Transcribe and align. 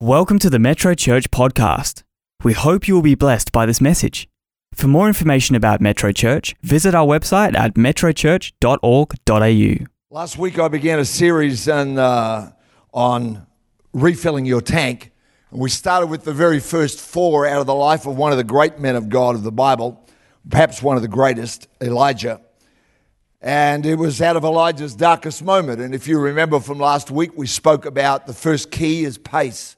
Welcome 0.00 0.38
to 0.38 0.48
the 0.48 0.60
Metro 0.60 0.94
Church 0.94 1.28
podcast. 1.32 2.04
We 2.44 2.52
hope 2.52 2.86
you 2.86 2.94
will 2.94 3.02
be 3.02 3.16
blessed 3.16 3.50
by 3.50 3.66
this 3.66 3.80
message. 3.80 4.28
For 4.72 4.86
more 4.86 5.08
information 5.08 5.56
about 5.56 5.80
Metro 5.80 6.12
Church, 6.12 6.54
visit 6.62 6.94
our 6.94 7.04
website 7.04 7.56
at 7.56 7.74
metrochurch.org.au. 7.74 9.86
Last 10.10 10.38
week 10.38 10.60
I 10.60 10.68
began 10.68 11.00
a 11.00 11.04
series 11.04 11.68
on, 11.68 11.98
uh, 11.98 12.52
on 12.94 13.44
refilling 13.92 14.46
your 14.46 14.60
tank. 14.60 15.10
And 15.50 15.58
we 15.58 15.68
started 15.68 16.06
with 16.06 16.22
the 16.22 16.32
very 16.32 16.60
first 16.60 17.00
four 17.00 17.48
out 17.48 17.60
of 17.60 17.66
the 17.66 17.74
life 17.74 18.06
of 18.06 18.16
one 18.16 18.30
of 18.30 18.38
the 18.38 18.44
great 18.44 18.78
men 18.78 18.94
of 18.94 19.08
God 19.08 19.34
of 19.34 19.42
the 19.42 19.50
Bible, 19.50 20.06
perhaps 20.48 20.80
one 20.80 20.94
of 20.94 21.02
the 21.02 21.08
greatest, 21.08 21.66
Elijah. 21.80 22.40
And 23.40 23.84
it 23.84 23.96
was 23.96 24.22
out 24.22 24.36
of 24.36 24.44
Elijah's 24.44 24.94
darkest 24.94 25.42
moment. 25.42 25.80
And 25.80 25.92
if 25.92 26.06
you 26.06 26.20
remember 26.20 26.60
from 26.60 26.78
last 26.78 27.10
week, 27.10 27.36
we 27.36 27.48
spoke 27.48 27.84
about 27.84 28.28
the 28.28 28.32
first 28.32 28.70
key 28.70 29.02
is 29.02 29.18
pace 29.18 29.74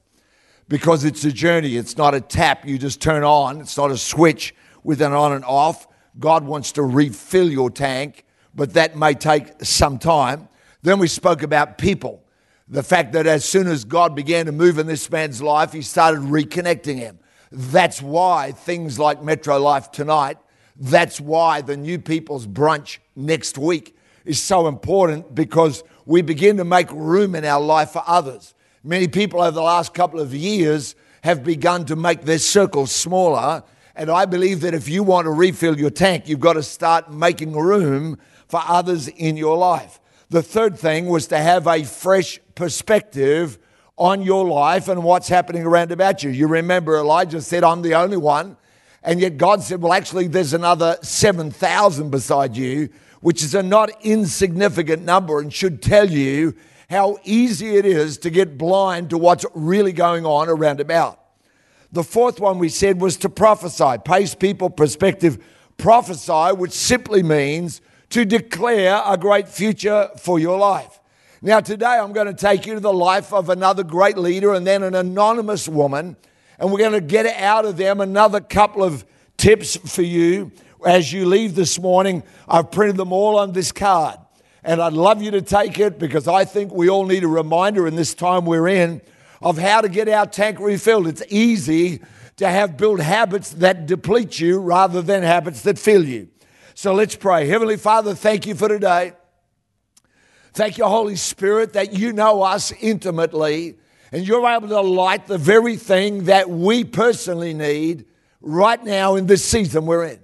because 0.71 1.05
it's 1.05 1.25
a 1.25 1.33
journey. 1.33 1.77
It's 1.77 1.99
not 1.99 2.15
a 2.15 2.21
tap 2.21 2.67
you 2.67 2.79
just 2.79 3.03
turn 3.03 3.25
on, 3.25 3.61
it's 3.61 3.77
not 3.77 3.91
a 3.91 3.99
switch 3.99 4.55
with 4.83 5.03
an 5.03 5.13
on 5.13 5.33
and 5.33 5.45
off. 5.45 5.87
God 6.19 6.45
wants 6.45 6.73
to 6.73 6.83
refill 6.83 7.51
your 7.51 7.71
tank, 7.71 8.25
but 8.55 8.73
that 8.75 8.97
may 8.97 9.13
take 9.13 9.63
some 9.63 9.99
time. 9.99 10.49
Then 10.83 10.99
we 10.99 11.09
spoke 11.09 11.43
about 11.43 11.77
people. 11.77 12.23
The 12.69 12.85
fact 12.85 13.13
that 13.13 13.27
as 13.27 13.45
soon 13.45 13.67
as 13.67 13.85
God 13.85 14.15
began 14.15 14.47
to 14.47 14.53
move 14.53 14.79
in 14.79 14.87
this 14.87 15.11
man's 15.11 15.43
life, 15.43 15.73
he 15.73 15.83
started 15.83 16.21
reconnecting 16.21 16.99
him. 16.99 17.19
That's 17.51 18.01
why 18.01 18.53
things 18.53 18.97
like 18.97 19.25
Metro 19.25 19.59
Life 19.59 19.91
tonight, 19.91 20.39
that's 20.77 21.21
why 21.21 21.63
the 21.63 21.77
new 21.77 21.99
people's 21.99 22.47
brunch 22.47 22.99
next 23.17 23.59
week 23.59 23.97
is 24.25 24.41
so 24.41 24.69
important 24.69 25.35
because 25.35 25.83
we 26.07 26.23
begin 26.23 26.59
to 26.59 26.65
make 26.65 26.91
room 26.93 27.35
in 27.35 27.45
our 27.45 27.61
life 27.61 27.91
for 27.91 28.05
others. 28.07 28.55
Many 28.83 29.09
people 29.09 29.43
over 29.43 29.51
the 29.51 29.63
last 29.63 29.93
couple 29.93 30.21
of 30.21 30.35
years 30.35 30.95
have 31.23 31.45
begun 31.45 31.85
to 31.87 31.97
make 31.97 32.23
their 32.23 32.39
circles 32.39 32.91
smaller. 32.91 33.63
And 33.95 34.11
I 34.11 34.25
believe 34.25 34.63
that 34.63 34.73
if 34.73 34.89
you 34.89 35.03
want 35.03 35.27
to 35.27 35.31
refill 35.31 35.79
your 35.79 35.91
tank, 35.91 36.29
you've 36.29 36.41
got 36.41 36.55
to 36.55 36.63
start 36.63 37.13
making 37.13 37.53
room 37.53 38.19
for 38.49 38.63
others 38.67 39.09
in 39.09 39.37
your 39.37 39.59
life. 39.59 40.01
The 40.31 40.43
third 40.43 40.79
thing 40.79 41.07
was 41.07 41.27
to 41.27 41.37
have 41.37 41.67
a 41.67 41.85
fresh 41.85 42.41
perspective 42.55 43.59
on 43.99 44.23
your 44.23 44.47
life 44.47 44.89
and 44.89 45.05
what's 45.05 45.29
happening 45.29 45.65
around 45.65 45.93
about 45.93 46.23
you. 46.23 46.31
You 46.31 46.47
remember 46.47 46.97
Elijah 46.97 47.43
said, 47.43 47.63
I'm 47.63 47.83
the 47.83 47.95
only 47.95 48.17
one. 48.17 48.57
And 49.03 49.21
yet 49.21 49.37
God 49.37 49.63
said, 49.63 49.83
Well, 49.83 49.93
actually, 49.93 50.27
there's 50.29 50.55
another 50.55 50.97
7,000 51.03 52.11
beside 52.11 52.57
you, 52.57 52.89
which 53.21 53.43
is 53.43 53.55
a 53.55 53.63
not 53.63 53.91
insignificant 54.03 55.03
number 55.03 55.39
and 55.39 55.53
should 55.53 55.83
tell 55.83 56.09
you 56.09 56.55
how 56.91 57.19
easy 57.23 57.77
it 57.77 57.87
is 57.87 58.19
to 58.19 58.31
get 58.31 58.59
blind 58.59 59.11
to 59.11 59.17
what's 59.17 59.47
really 59.55 59.93
going 59.93 60.27
on 60.27 60.49
around 60.49 60.81
about. 60.81 61.21
The 61.93 62.03
fourth 62.03 62.41
one 62.41 62.59
we 62.59 62.69
said 62.69 63.01
was 63.01 63.17
to 63.19 63.29
prophesy, 63.29 63.99
pace 64.05 64.35
people 64.35 64.71
perspective, 64.71 65.39
prophesy, 65.77 66.53
which 66.57 66.73
simply 66.73 67.23
means 67.23 67.81
to 68.11 68.25
declare 68.25 69.01
a 69.07 69.17
great 69.17 69.49
future 69.49 70.11
for 70.19 70.41
your 70.41 70.59
life. 70.59 70.99
Now, 71.41 71.61
today 71.61 71.87
I'm 71.87 72.13
going 72.13 72.27
to 72.27 72.35
take 72.35 72.67
you 72.67 72.75
to 72.75 72.81
the 72.81 72.93
life 72.93 73.33
of 73.33 73.51
another 73.51 73.85
great 73.85 74.19
leader 74.19 74.53
and 74.53 74.67
then 74.67 74.83
an 74.83 74.97
anonymous 74.97 75.69
woman, 75.69 76.17
and 76.59 76.73
we're 76.73 76.79
going 76.79 76.93
to 76.93 77.01
get 77.01 77.25
out 77.27 77.65
of 77.65 77.77
them 77.77 78.01
another 78.01 78.41
couple 78.41 78.83
of 78.83 79.05
tips 79.37 79.77
for 79.77 80.03
you 80.03 80.51
as 80.85 81.13
you 81.13 81.25
leave 81.25 81.55
this 81.55 81.79
morning. 81.79 82.25
I've 82.49 82.73
printed 82.73 82.97
them 82.97 83.13
all 83.13 83.39
on 83.39 83.53
this 83.53 83.71
card. 83.71 84.19
And 84.63 84.81
I'd 84.81 84.93
love 84.93 85.23
you 85.23 85.31
to 85.33 85.43
take 85.43 85.79
it 85.79 85.99
because 85.99 86.29
I 86.29 86.45
think 86.45 86.73
we 86.73 86.89
all 86.89 87.07
need 87.07 87.25
a 87.25 87.29
reminder 87.29 87.87
in 87.87 87.97
this 87.97 88.15
time 88.15 88.45
we're 88.45 88.69
in 88.69 89.01
of 89.41 89.59
how 89.59 89.81
to 89.81 89.89
get 89.89 90.09
our 90.09 90.27
tank 90.27 90.59
refilled. 90.61 91.07
It's 91.07 91.23
easy 91.31 92.01
to 92.37 92.49
have 92.49 92.77
built 92.77 93.01
habits 93.01 93.51
that 93.55 93.87
deplete 93.87 94.39
you 94.39 94.59
rather 94.59 95.03
than 95.03 95.23
habits 95.23 95.63
that 95.63 95.79
fill 95.79 96.05
you. 96.05 96.29
So 96.75 96.95
let's 96.95 97.17
pray. 97.17 97.47
Heavenly 97.47 97.77
Father, 97.77 98.15
thank 98.15 98.47
you 98.47 98.55
for 98.55 98.69
today. 98.69 99.13
Thank 100.53 100.79
you, 100.79 100.85
Holy 100.85 101.17
Spirit, 101.17 101.75
that 101.75 101.93
you 101.93 102.13
know 102.13 102.43
us 102.43 102.73
intimately 102.81 103.79
and 104.13 104.27
you're 104.27 104.47
able 104.47 104.69
to 104.69 104.81
light 104.81 105.27
the 105.27 105.39
very 105.39 105.77
thing 105.77 106.25
that 106.25 106.51
we 106.51 106.85
personally 106.85 107.55
need 107.55 108.07
right 108.41 108.83
now 108.83 109.15
in 109.15 109.27
this 109.27 109.45
season 109.45 109.87
we're 109.87 110.05
in. 110.05 110.21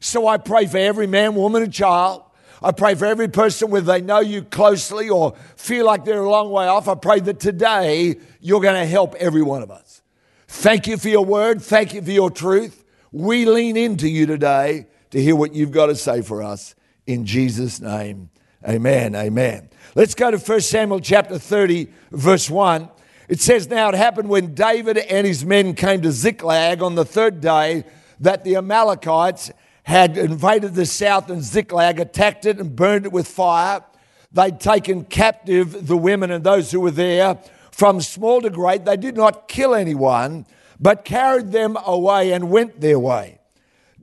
So 0.00 0.26
I 0.26 0.38
pray 0.38 0.66
for 0.66 0.78
every 0.78 1.06
man, 1.06 1.34
woman, 1.34 1.62
and 1.62 1.72
child 1.72 2.22
I 2.62 2.72
pray 2.72 2.94
for 2.94 3.04
every 3.04 3.28
person 3.28 3.70
whether 3.70 3.86
they 3.86 4.00
know 4.00 4.20
you 4.20 4.42
closely 4.42 5.08
or 5.08 5.34
feel 5.56 5.86
like 5.86 6.04
they're 6.04 6.22
a 6.22 6.30
long 6.30 6.50
way 6.50 6.66
off. 6.66 6.88
I 6.88 6.94
pray 6.94 7.20
that 7.20 7.40
today 7.40 8.16
you're 8.40 8.60
going 8.60 8.80
to 8.80 8.86
help 8.86 9.14
every 9.16 9.42
one 9.42 9.62
of 9.62 9.70
us. 9.70 10.02
Thank 10.48 10.86
you 10.86 10.96
for 10.96 11.08
your 11.08 11.24
word. 11.24 11.60
Thank 11.60 11.94
you 11.94 12.02
for 12.02 12.10
your 12.10 12.30
truth. 12.30 12.84
We 13.12 13.44
lean 13.44 13.76
into 13.76 14.08
you 14.08 14.26
today 14.26 14.86
to 15.10 15.20
hear 15.20 15.36
what 15.36 15.54
you've 15.54 15.72
got 15.72 15.86
to 15.86 15.94
say 15.94 16.22
for 16.22 16.42
us. 16.42 16.74
In 17.06 17.24
Jesus' 17.24 17.80
name, 17.80 18.30
amen. 18.66 19.14
Amen. 19.14 19.68
Let's 19.94 20.14
go 20.14 20.30
to 20.30 20.38
1 20.38 20.60
Samuel 20.60 21.00
chapter 21.00 21.38
30, 21.38 21.88
verse 22.10 22.50
1. 22.50 22.88
It 23.28 23.40
says, 23.40 23.68
Now 23.68 23.88
it 23.88 23.94
happened 23.94 24.28
when 24.28 24.54
David 24.54 24.98
and 24.98 25.26
his 25.26 25.44
men 25.44 25.74
came 25.74 26.02
to 26.02 26.12
Ziklag 26.12 26.82
on 26.82 26.94
the 26.94 27.04
third 27.04 27.40
day 27.40 27.84
that 28.20 28.44
the 28.44 28.56
Amalekites 28.56 29.50
had 29.86 30.18
invaded 30.18 30.74
the 30.74 30.84
south 30.84 31.30
and 31.30 31.40
Ziklag, 31.40 32.00
attacked 32.00 32.44
it 32.44 32.58
and 32.58 32.74
burned 32.74 33.06
it 33.06 33.12
with 33.12 33.28
fire. 33.28 33.84
They'd 34.32 34.58
taken 34.58 35.04
captive 35.04 35.86
the 35.86 35.96
women 35.96 36.32
and 36.32 36.42
those 36.42 36.72
who 36.72 36.80
were 36.80 36.90
there 36.90 37.38
from 37.70 38.00
small 38.00 38.40
to 38.40 38.50
great. 38.50 38.84
They 38.84 38.96
did 38.96 39.16
not 39.16 39.46
kill 39.46 39.76
anyone, 39.76 40.44
but 40.80 41.04
carried 41.04 41.52
them 41.52 41.78
away 41.86 42.32
and 42.32 42.50
went 42.50 42.80
their 42.80 42.98
way. 42.98 43.38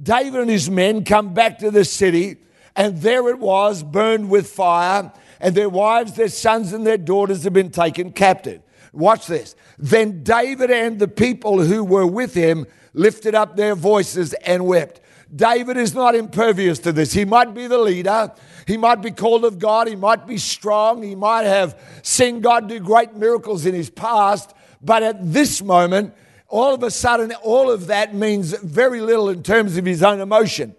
David 0.01 0.39
and 0.39 0.49
his 0.49 0.69
men 0.69 1.03
come 1.03 1.33
back 1.33 1.59
to 1.59 1.69
the 1.69 1.83
city, 1.83 2.37
and 2.77 3.01
there 3.01 3.27
it 3.27 3.39
was, 3.39 3.83
burned 3.83 4.29
with 4.29 4.49
fire, 4.49 5.11
and 5.41 5.53
their 5.53 5.67
wives, 5.67 6.13
their 6.13 6.29
sons, 6.29 6.71
and 6.71 6.87
their 6.87 6.97
daughters 6.97 7.43
had 7.43 7.51
been 7.51 7.71
taken 7.71 8.13
captive. 8.13 8.61
Watch 8.93 9.27
this. 9.27 9.53
Then 9.77 10.23
David 10.23 10.71
and 10.71 10.97
the 10.97 11.09
people 11.09 11.61
who 11.61 11.83
were 11.83 12.07
with 12.07 12.33
him 12.35 12.67
lifted 12.93 13.35
up 13.35 13.57
their 13.57 13.75
voices 13.75 14.31
and 14.45 14.65
wept. 14.65 15.01
David 15.35 15.77
is 15.77 15.95
not 15.95 16.15
impervious 16.15 16.79
to 16.79 16.91
this. 16.91 17.13
He 17.13 17.25
might 17.25 17.53
be 17.53 17.67
the 17.67 17.77
leader. 17.77 18.31
He 18.67 18.77
might 18.77 19.01
be 19.01 19.11
called 19.11 19.45
of 19.45 19.57
God. 19.57 19.87
He 19.87 19.95
might 19.95 20.27
be 20.27 20.37
strong. 20.37 21.01
He 21.01 21.15
might 21.15 21.43
have 21.43 21.79
seen 22.03 22.41
God 22.41 22.69
do 22.69 22.79
great 22.79 23.15
miracles 23.15 23.65
in 23.65 23.73
his 23.73 23.89
past. 23.89 24.53
But 24.81 25.01
at 25.01 25.33
this 25.33 25.61
moment, 25.61 26.13
all 26.47 26.73
of 26.73 26.83
a 26.83 26.91
sudden, 26.91 27.31
all 27.41 27.71
of 27.71 27.87
that 27.87 28.13
means 28.13 28.53
very 28.59 29.01
little 29.01 29.29
in 29.29 29.41
terms 29.41 29.75
of 29.77 29.85
his 29.85 30.03
own 30.03 30.19
emotion. 30.19 30.75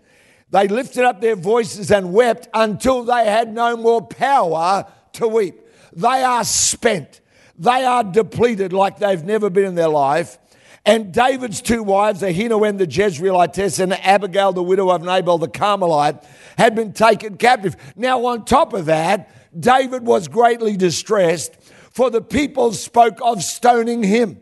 They 0.50 0.68
lifted 0.68 1.04
up 1.04 1.20
their 1.20 1.34
voices 1.34 1.90
and 1.90 2.12
wept 2.12 2.48
until 2.54 3.02
they 3.02 3.24
had 3.24 3.52
no 3.52 3.76
more 3.76 4.06
power 4.06 4.86
to 5.14 5.26
weep. 5.26 5.60
They 5.92 6.22
are 6.22 6.44
spent. 6.44 7.20
They 7.58 7.84
are 7.84 8.04
depleted 8.04 8.72
like 8.72 8.98
they've 8.98 9.24
never 9.24 9.50
been 9.50 9.64
in 9.64 9.74
their 9.74 9.88
life. 9.88 10.38
And 10.86 11.12
David's 11.12 11.62
two 11.62 11.82
wives, 11.82 12.20
Ahinoam 12.20 12.76
the 12.76 12.86
Jezreelitess 12.86 13.80
and 13.80 13.94
Abigail 13.94 14.52
the 14.52 14.62
widow 14.62 14.90
of 14.90 15.02
Nabal 15.02 15.38
the 15.38 15.48
Carmelite, 15.48 16.22
had 16.58 16.74
been 16.74 16.92
taken 16.92 17.36
captive. 17.36 17.76
Now, 17.96 18.26
on 18.26 18.44
top 18.44 18.74
of 18.74 18.86
that, 18.86 19.30
David 19.58 20.04
was 20.04 20.28
greatly 20.28 20.76
distressed, 20.76 21.54
for 21.90 22.10
the 22.10 22.20
people 22.20 22.72
spoke 22.72 23.18
of 23.22 23.42
stoning 23.42 24.02
him 24.02 24.40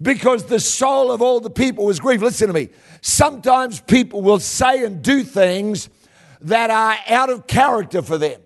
because 0.00 0.44
the 0.44 0.60
soul 0.60 1.10
of 1.10 1.22
all 1.22 1.40
the 1.40 1.50
people 1.50 1.86
was 1.86 1.98
grieved. 1.98 2.22
Listen 2.22 2.48
to 2.48 2.52
me. 2.52 2.68
Sometimes 3.00 3.80
people 3.80 4.22
will 4.22 4.38
say 4.38 4.84
and 4.84 5.02
do 5.02 5.22
things 5.22 5.88
that 6.42 6.70
are 6.70 6.96
out 7.08 7.30
of 7.30 7.46
character 7.46 8.02
for 8.02 8.18
them 8.18 8.40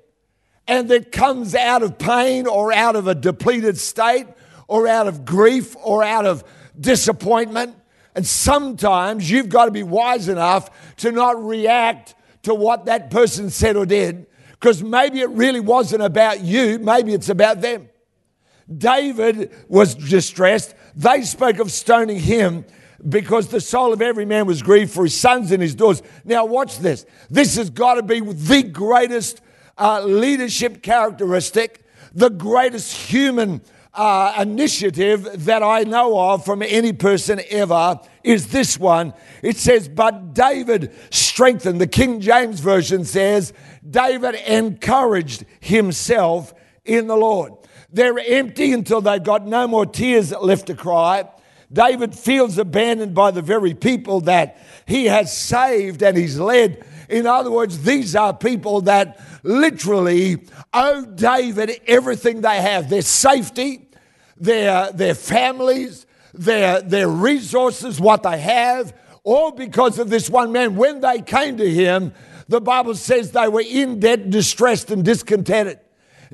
and 0.67 0.89
that 0.89 1.11
comes 1.11 1.55
out 1.55 1.83
of 1.83 1.99
pain 1.99 2.47
or 2.47 2.73
out 2.73 2.95
of 2.95 3.09
a 3.09 3.15
depleted 3.15 3.77
state 3.77 4.27
or 4.69 4.87
out 4.87 5.09
of 5.09 5.25
grief 5.25 5.75
or 5.83 6.05
out 6.05 6.27
of 6.27 6.45
disappointment. 6.81 7.77
And 8.15 8.27
sometimes 8.27 9.31
you've 9.31 9.49
got 9.49 9.67
to 9.67 9.71
be 9.71 9.83
wise 9.83 10.29
enough 10.29 10.97
to 10.99 11.13
not 11.13 11.43
react 11.43 12.15
to 12.43 12.55
what 12.55 12.87
that 12.87 13.11
person 13.11 13.51
said 13.51 13.77
or 13.77 13.87
did, 13.87 14.27
because 14.53 14.83
maybe 14.83 15.21
it 15.21 15.31
really 15.31 15.61
wasn't 15.61 16.03
about 16.03 16.41
you, 16.41 16.79
maybe 16.79 17.13
it's 17.13 17.29
about 17.29 17.61
them. 17.61 17.89
David 18.75 19.53
was 19.69 19.95
distressed. 19.95 20.75
They 20.97 21.23
spoke 21.23 21.59
of 21.59 21.71
stoning 21.71 22.19
him 22.19 22.65
because 23.09 23.49
the 23.49 23.61
soul 23.61 23.93
of 23.93 24.03
every 24.03 24.25
man 24.25 24.47
was 24.47 24.63
grieved 24.63 24.93
for 24.93 25.05
his 25.05 25.19
sons 25.19 25.53
and 25.53 25.63
his 25.63 25.75
daughters. 25.75 26.03
Now, 26.25 26.45
watch 26.45 26.79
this. 26.79 27.07
This 27.29 27.57
has 27.57 27.71
got 27.71 27.95
to 27.95 28.03
be 28.03 28.21
the 28.21 28.63
greatest 28.63 29.41
uh, 29.79 30.03
leadership 30.05 30.83
characteristic, 30.83 31.85
the 32.15 32.31
greatest 32.31 32.95
human 32.95 33.63
uh, 33.95 34.35
initiative 34.39 35.47
that 35.47 35.63
I 35.63 35.83
know 35.83 36.19
of 36.19 36.45
from 36.45 36.63
any 36.63 36.93
person 36.93 37.41
ever 37.51 38.01
is 38.23 38.49
this 38.49 38.79
one. 38.79 39.15
It 39.43 39.57
says, 39.57 39.89
But 39.89 40.35
David 40.35 40.93
strengthened. 41.11 41.81
The 41.81 41.87
King 41.87 42.21
James 42.21 42.61
Version 42.61 43.05
says, 43.05 43.53
David 43.89 44.37
encouraged 44.47 45.45
himself 45.61 46.55
in 46.85 47.07
the 47.07 47.17
Lord. 47.17 47.53
They're 47.93 48.19
empty 48.19 48.73
until 48.73 49.01
they've 49.01 49.23
got 49.23 49.47
no 49.47 49.67
more 49.67 49.87
tears 49.87 50.33
left 50.33 50.67
to 50.69 50.75
cry. 50.75 51.29
David 51.73 52.15
feels 52.15 52.59
abandoned 52.59 53.15
by 53.15 53.31
the 53.31 53.43
very 53.43 53.75
people 53.75 54.21
that 54.23 54.59
he 54.87 55.07
has 55.07 55.37
saved 55.37 56.03
and 56.03 56.17
he's 56.17 56.39
led. 56.39 56.85
In 57.09 57.27
other 57.27 57.51
words, 57.51 57.83
these 57.83 58.15
are 58.15 58.35
people 58.35 58.83
that 58.83 59.21
literally 59.43 60.45
owe 60.73 61.05
David 61.05 61.81
everything 61.87 62.41
they 62.41 62.61
have 62.61 62.89
their 62.91 63.03
safety, 63.03 63.89
their, 64.37 64.93
their 64.93 65.15
families, 65.15 66.07
their, 66.35 66.81
their 66.81 67.09
resources, 67.09 68.01
what 68.01 68.23
they 68.23 68.39
have, 68.39 68.95
all 69.25 69.51
because 69.51 69.99
of 69.99 70.11
this 70.11 70.31
one 70.31 70.53
man. 70.53 70.77
When 70.77 71.01
they 71.01 71.21
came 71.21 71.57
to 71.59 71.71
him, 71.71 72.13
the 72.49 72.61
Bible 72.61 72.95
says 72.95 73.33
they 73.33 73.49
were 73.49 73.65
in 73.67 74.01
debt, 74.01 74.31
distressed, 74.31 74.91
and 74.91 75.05
discontented. 75.05 75.79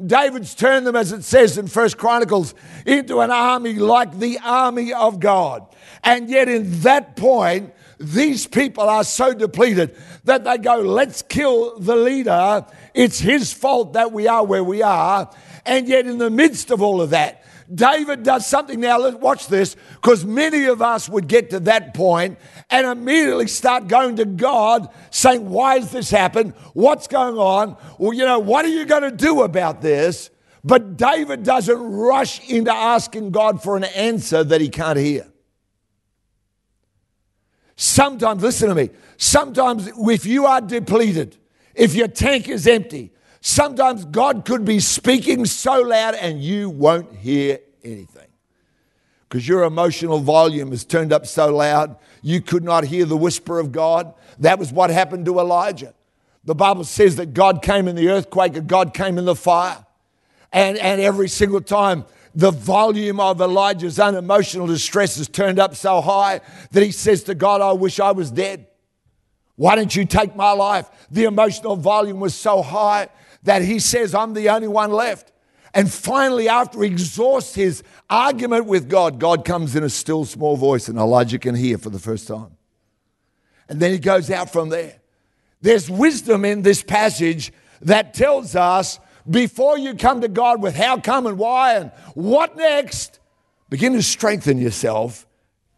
David's 0.05 0.55
turned 0.55 0.87
them, 0.87 0.97
as 0.97 1.13
it 1.13 1.25
says 1.25 1.57
in 1.57 1.69
First 1.69 1.97
Chronicles, 1.97 2.55
into 2.85 3.21
an 3.21 3.31
army 3.31 3.75
like 3.75 4.19
the 4.19 4.39
army 4.45 4.93
of 4.93 5.21
God. 5.21 5.67
And 6.05 6.29
yet, 6.29 6.49
in 6.49 6.81
that 6.83 7.17
point, 7.17 7.73
these 7.99 8.47
people 8.47 8.89
are 8.89 9.05
so 9.05 9.33
depleted 9.33 9.97
that 10.27 10.45
they 10.45 10.59
go, 10.59 10.77
let's 10.77 11.23
kill 11.23 11.79
the 11.79 11.97
leader. 11.97 12.65
It's 12.95 13.19
his 13.19 13.53
fault 13.53 13.95
that 13.95 14.13
we 14.13 14.29
are 14.29 14.45
where 14.45 14.65
we 14.65 14.83
are. 14.83 15.31
And 15.65 15.89
yet, 15.89 16.07
in 16.07 16.19
the 16.19 16.31
midst 16.31 16.71
of 16.71 16.83
all 16.83 17.01
of 17.01 17.11
that, 17.11 17.45
David 17.73 18.23
does 18.23 18.47
something 18.47 18.79
now. 18.79 18.99
Let's 18.99 19.17
watch 19.17 19.49
this 19.49 19.77
because 19.95 20.25
many 20.25 20.67
of 20.67 20.81
us 20.81 21.09
would 21.09 21.27
get 21.27 21.51
to 21.51 21.61
that 21.61 21.95
point 21.95 22.39
and 22.71 22.87
immediately 22.87 23.49
start 23.49 23.89
going 23.89 24.17
to 24.17 24.25
God 24.25 24.89
saying, 25.11 25.49
Why 25.49 25.79
has 25.79 25.91
this 25.91 26.11
happened? 26.11 26.55
What's 26.75 27.09
going 27.09 27.37
on? 27.37 27.77
Well, 27.99 28.13
you 28.13 28.25
know, 28.25 28.39
what 28.39 28.65
are 28.65 28.69
you 28.69 28.85
going 28.85 29.03
to 29.03 29.11
do 29.11 29.43
about 29.43 29.83
this? 29.83 30.31
But 30.63 30.97
David 30.97 31.43
doesn't 31.43 31.79
rush 31.79 32.49
into 32.49 32.73
asking 32.73 33.31
God 33.31 33.63
for 33.63 33.77
an 33.77 33.85
answer 33.85 34.43
that 34.45 34.61
he 34.61 34.69
can't 34.69 34.99
hear. 34.99 35.27
Sometimes, 37.77 38.43
listen 38.43 38.69
to 38.71 38.75
me, 38.75 38.91
sometimes 39.17 39.89
if 39.95 40.27
you 40.27 40.47
are 40.47 40.61
depleted, 40.61 41.37
if 41.75 41.95
your 41.95 42.09
tank 42.09 42.49
is 42.49 42.67
empty, 42.67 43.13
Sometimes 43.49 44.05
God 44.05 44.45
could 44.45 44.65
be 44.65 44.81
speaking 44.81 45.45
so 45.47 45.81
loud 45.83 46.17
and 46.17 46.43
you 46.43 46.69
won't 46.69 47.15
hear 47.15 47.61
anything. 47.85 48.27
Because 49.29 49.47
your 49.47 49.63
emotional 49.63 50.19
volume 50.19 50.73
is 50.73 50.85
turned 50.85 51.13
up 51.13 51.29
so 51.29 51.55
loud, 51.55 51.95
you 52.23 52.41
could 52.41 52.65
not 52.65 52.83
hear 52.83 53.05
the 53.05 53.17
whisper 53.17 53.61
of 53.61 53.71
God. 53.71 54.13
That 54.41 54.59
was 54.59 54.73
what 54.73 54.91
happened 54.91 55.27
to 55.27 55.39
Elijah. 55.39 55.95
The 56.43 56.57
Bible 56.57 56.83
says 56.83 57.15
that 57.17 57.35
God 57.35 57.63
came 57.63 57.87
in 57.87 57.95
the 57.95 58.09
earthquake 58.09 58.57
and 58.57 58.67
God 58.67 58.93
came 58.93 59.17
in 59.17 59.27
the 59.27 59.37
fire. 59.37 59.87
And, 60.53 60.77
and 60.79 61.01
every 61.01 61.29
single 61.29 61.61
time, 61.61 62.05
the 62.37 62.51
volume 62.51 63.19
of 63.19 63.41
Elijah's 63.41 63.99
unemotional 63.99 64.67
distress 64.67 65.17
is 65.17 65.27
turned 65.27 65.59
up 65.59 65.75
so 65.75 66.03
high 66.03 66.43
that 66.71 66.83
he 66.83 66.93
says 66.93 67.25
to 67.25 67.35
God, 67.35 67.63
I 67.63 67.73
wish 67.73 67.99
I 67.99 68.13
was 68.13 68.31
dead. 68.31 68.67
Why 69.55 69.75
don't 69.75 69.97
you 69.97 70.05
take 70.05 70.37
my 70.37 70.53
life? 70.53 70.87
The 71.11 71.25
emotional 71.25 71.77
volume 71.77 72.21
was 72.21 72.35
so 72.35 72.61
high 72.61 73.09
that 73.45 73.63
he 73.63 73.79
says, 73.79 74.15
I'm 74.15 74.35
the 74.35 74.51
only 74.51 74.69
one 74.69 74.93
left. 74.93 75.33
And 75.73 75.91
finally, 75.91 76.47
after 76.47 76.83
he 76.83 76.91
exhausts 76.91 77.55
his 77.55 77.83
argument 78.11 78.67
with 78.67 78.87
God, 78.87 79.19
God 79.19 79.47
comes 79.47 79.75
in 79.75 79.83
a 79.83 79.89
still 79.89 80.27
small 80.27 80.59
voice, 80.59 80.89
and 80.89 80.99
Elijah 80.99 81.39
can 81.39 81.55
hear 81.55 81.79
for 81.79 81.89
the 81.89 81.99
first 81.99 82.29
time. 82.29 82.59
And 83.67 83.81
then 83.81 83.93
he 83.93 83.99
goes 83.99 84.31
out 84.31 84.53
from 84.53 84.69
there. 84.69 84.99
There's 85.63 85.89
wisdom 85.89 86.45
in 86.45 86.61
this 86.61 86.83
passage 86.83 87.51
that 87.81 88.13
tells 88.13 88.55
us 88.55 89.01
before 89.29 89.79
you 89.79 89.95
come 89.95 90.21
to 90.21 90.29
God 90.29 90.63
with 90.63 90.77
how 90.77 90.99
come 91.01 91.27
and 91.27 91.39
why 91.39 91.75
and 91.75 91.91
what 92.15 92.57
next, 92.57 93.19
begin 93.69 93.93
to 93.95 94.03
strengthen 94.03 94.59
yourself 94.59 95.27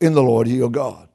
in 0.00 0.14
the 0.14 0.22
Lord 0.22 0.48
your 0.48 0.70
God. 0.70 1.08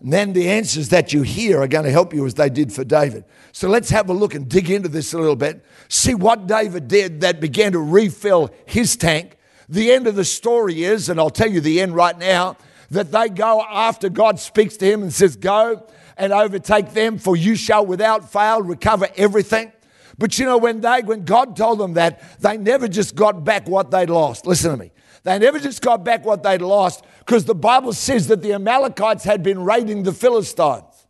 And 0.00 0.12
then 0.12 0.32
the 0.32 0.48
answers 0.48 0.90
that 0.90 1.12
you 1.12 1.22
hear 1.22 1.60
are 1.60 1.66
going 1.66 1.84
to 1.84 1.90
help 1.90 2.14
you 2.14 2.24
as 2.24 2.34
they 2.34 2.48
did 2.48 2.72
for 2.72 2.84
David. 2.84 3.24
So 3.50 3.68
let's 3.68 3.90
have 3.90 4.08
a 4.08 4.12
look 4.12 4.34
and 4.34 4.48
dig 4.48 4.70
into 4.70 4.88
this 4.88 5.12
a 5.12 5.18
little 5.18 5.34
bit. 5.34 5.64
See 5.88 6.14
what 6.14 6.46
David 6.46 6.86
did 6.86 7.22
that 7.22 7.40
began 7.40 7.72
to 7.72 7.80
refill 7.80 8.50
his 8.64 8.96
tank. 8.96 9.36
The 9.68 9.90
end 9.90 10.06
of 10.06 10.14
the 10.14 10.24
story 10.24 10.84
is, 10.84 11.08
and 11.08 11.18
I'll 11.18 11.30
tell 11.30 11.50
you 11.50 11.60
the 11.60 11.80
end 11.80 11.96
right 11.96 12.16
now, 12.16 12.56
that 12.90 13.10
they 13.10 13.28
go 13.28 13.62
after 13.62 14.08
God 14.08 14.38
speaks 14.38 14.76
to 14.78 14.86
him 14.86 15.02
and 15.02 15.12
says, 15.12 15.36
Go 15.36 15.86
and 16.16 16.32
overtake 16.32 16.92
them, 16.92 17.18
for 17.18 17.36
you 17.36 17.54
shall 17.54 17.84
without 17.84 18.30
fail 18.30 18.62
recover 18.62 19.08
everything. 19.16 19.72
But 20.18 20.38
you 20.38 20.44
know, 20.44 20.58
when 20.58 20.80
they 20.80 21.00
when 21.02 21.24
God 21.24 21.56
told 21.56 21.78
them 21.78 21.94
that, 21.94 22.20
they 22.40 22.56
never 22.56 22.88
just 22.88 23.14
got 23.14 23.44
back 23.44 23.68
what 23.68 23.90
they'd 23.90 24.10
lost. 24.10 24.46
Listen 24.46 24.72
to 24.72 24.76
me. 24.76 24.90
They 25.22 25.38
never 25.38 25.58
just 25.58 25.80
got 25.80 26.04
back 26.04 26.24
what 26.24 26.42
they'd 26.42 26.62
lost 26.62 27.04
because 27.20 27.44
the 27.44 27.54
Bible 27.54 27.92
says 27.92 28.26
that 28.28 28.42
the 28.42 28.54
Amalekites 28.54 29.24
had 29.24 29.42
been 29.42 29.62
raiding 29.64 30.02
the 30.02 30.12
Philistines. 30.12 31.06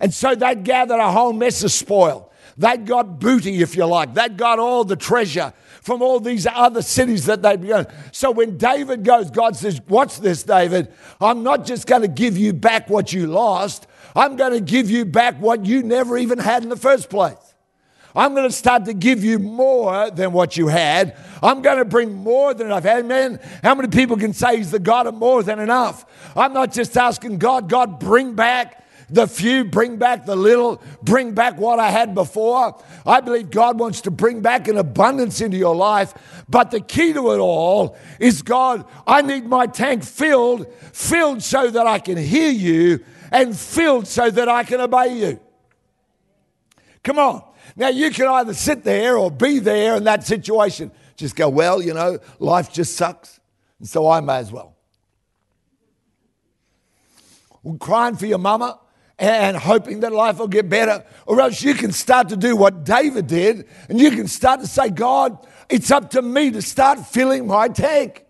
And 0.00 0.12
so 0.12 0.34
they'd 0.34 0.64
gathered 0.64 0.98
a 0.98 1.12
whole 1.12 1.32
mess 1.32 1.62
of 1.62 1.70
spoil. 1.70 2.32
They'd 2.56 2.86
got 2.86 3.20
booty, 3.20 3.62
if 3.62 3.76
you 3.76 3.86
like. 3.86 4.14
They'd 4.14 4.36
got 4.36 4.58
all 4.58 4.84
the 4.84 4.96
treasure 4.96 5.52
from 5.80 6.02
all 6.02 6.20
these 6.20 6.46
other 6.46 6.82
cities 6.82 7.26
that 7.26 7.42
they'd 7.42 7.60
begun. 7.60 7.86
So 8.10 8.30
when 8.30 8.58
David 8.58 9.04
goes, 9.04 9.30
God 9.30 9.56
says, 9.56 9.80
Watch 9.88 10.18
this, 10.18 10.42
David. 10.42 10.92
I'm 11.20 11.42
not 11.42 11.64
just 11.64 11.86
going 11.86 12.02
to 12.02 12.08
give 12.08 12.36
you 12.36 12.52
back 12.52 12.90
what 12.90 13.12
you 13.12 13.26
lost, 13.26 13.86
I'm 14.14 14.36
going 14.36 14.52
to 14.52 14.60
give 14.60 14.90
you 14.90 15.04
back 15.04 15.40
what 15.40 15.64
you 15.64 15.82
never 15.82 16.18
even 16.18 16.38
had 16.38 16.62
in 16.62 16.68
the 16.68 16.76
first 16.76 17.08
place. 17.08 17.51
I'm 18.14 18.34
going 18.34 18.48
to 18.48 18.54
start 18.54 18.84
to 18.86 18.94
give 18.94 19.24
you 19.24 19.38
more 19.38 20.10
than 20.10 20.32
what 20.32 20.56
you 20.56 20.68
had. 20.68 21.16
I'm 21.42 21.62
going 21.62 21.78
to 21.78 21.84
bring 21.84 22.14
more 22.14 22.52
than 22.52 22.66
enough. 22.66 22.84
Amen. 22.84 23.40
How 23.62 23.74
many 23.74 23.88
people 23.88 24.16
can 24.16 24.32
say 24.32 24.58
He's 24.58 24.70
the 24.70 24.78
God 24.78 25.06
of 25.06 25.14
more 25.14 25.42
than 25.42 25.58
enough? 25.58 26.04
I'm 26.36 26.52
not 26.52 26.72
just 26.72 26.96
asking 26.96 27.38
God, 27.38 27.68
God, 27.68 27.98
bring 27.98 28.34
back 28.34 28.82
the 29.12 29.26
few, 29.26 29.64
bring 29.64 29.98
back 29.98 30.24
the 30.24 30.34
little, 30.34 30.82
bring 31.02 31.34
back 31.34 31.58
what 31.58 31.78
I 31.78 31.90
had 31.90 32.14
before. 32.14 32.82
I 33.04 33.20
believe 33.20 33.50
God 33.50 33.78
wants 33.78 34.02
to 34.02 34.10
bring 34.10 34.40
back 34.40 34.68
an 34.68 34.78
abundance 34.78 35.40
into 35.40 35.58
your 35.58 35.76
life. 35.76 36.14
But 36.48 36.70
the 36.70 36.80
key 36.80 37.12
to 37.12 37.32
it 37.32 37.38
all 37.38 37.96
is 38.18 38.42
God, 38.42 38.86
I 39.06 39.22
need 39.22 39.46
my 39.46 39.66
tank 39.66 40.02
filled, 40.02 40.66
filled 40.92 41.42
so 41.42 41.70
that 41.70 41.86
I 41.86 41.98
can 41.98 42.16
hear 42.16 42.50
you, 42.50 43.04
and 43.30 43.56
filled 43.56 44.06
so 44.06 44.30
that 44.30 44.48
I 44.48 44.64
can 44.64 44.80
obey 44.80 45.18
you. 45.18 45.40
Come 47.02 47.18
on. 47.18 47.42
Now, 47.76 47.88
you 47.88 48.10
can 48.10 48.26
either 48.26 48.54
sit 48.54 48.84
there 48.84 49.16
or 49.16 49.30
be 49.30 49.58
there 49.58 49.96
in 49.96 50.04
that 50.04 50.26
situation. 50.26 50.90
Just 51.16 51.36
go, 51.36 51.48
well, 51.48 51.80
you 51.82 51.94
know, 51.94 52.18
life 52.38 52.72
just 52.72 52.96
sucks. 52.96 53.40
And 53.78 53.88
so 53.88 54.08
I 54.08 54.20
may 54.20 54.36
as 54.36 54.52
well. 54.52 54.76
well 57.62 57.78
crying 57.78 58.16
for 58.16 58.26
your 58.26 58.38
mama 58.38 58.78
and 59.18 59.56
hoping 59.56 60.00
that 60.00 60.12
life 60.12 60.38
will 60.38 60.48
get 60.48 60.68
better. 60.68 61.04
Or 61.26 61.40
else 61.40 61.62
you 61.62 61.74
can 61.74 61.92
start 61.92 62.28
to 62.30 62.36
do 62.36 62.56
what 62.56 62.84
David 62.84 63.26
did 63.26 63.68
and 63.88 64.00
you 64.00 64.10
can 64.10 64.28
start 64.28 64.60
to 64.60 64.66
say, 64.66 64.90
God, 64.90 65.46
it's 65.68 65.90
up 65.90 66.10
to 66.10 66.22
me 66.22 66.50
to 66.50 66.62
start 66.62 67.06
filling 67.06 67.46
my 67.46 67.68
tank. 67.68 68.24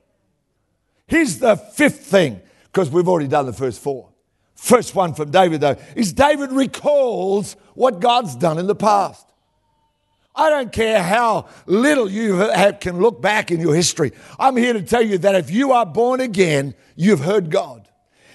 Here's 1.06 1.38
the 1.38 1.56
fifth 1.56 2.06
thing, 2.06 2.40
because 2.64 2.90
we've 2.90 3.08
already 3.08 3.28
done 3.28 3.46
the 3.46 3.52
first 3.52 3.82
four. 3.82 4.10
First 4.54 4.94
one 4.94 5.12
from 5.12 5.30
David, 5.30 5.60
though, 5.60 5.76
is 5.96 6.12
David 6.12 6.52
recalls 6.52 7.56
what 7.74 8.00
God's 8.00 8.36
done 8.36 8.58
in 8.58 8.66
the 8.66 8.74
past. 8.74 9.31
I 10.34 10.48
don't 10.48 10.72
care 10.72 11.02
how 11.02 11.48
little 11.66 12.10
you 12.10 12.36
have, 12.36 12.80
can 12.80 13.00
look 13.00 13.20
back 13.20 13.50
in 13.50 13.60
your 13.60 13.74
history. 13.74 14.12
I'm 14.38 14.56
here 14.56 14.72
to 14.72 14.82
tell 14.82 15.02
you 15.02 15.18
that 15.18 15.34
if 15.34 15.50
you 15.50 15.72
are 15.72 15.84
born 15.84 16.20
again, 16.20 16.74
you've 16.96 17.20
heard 17.20 17.50
God. 17.50 17.88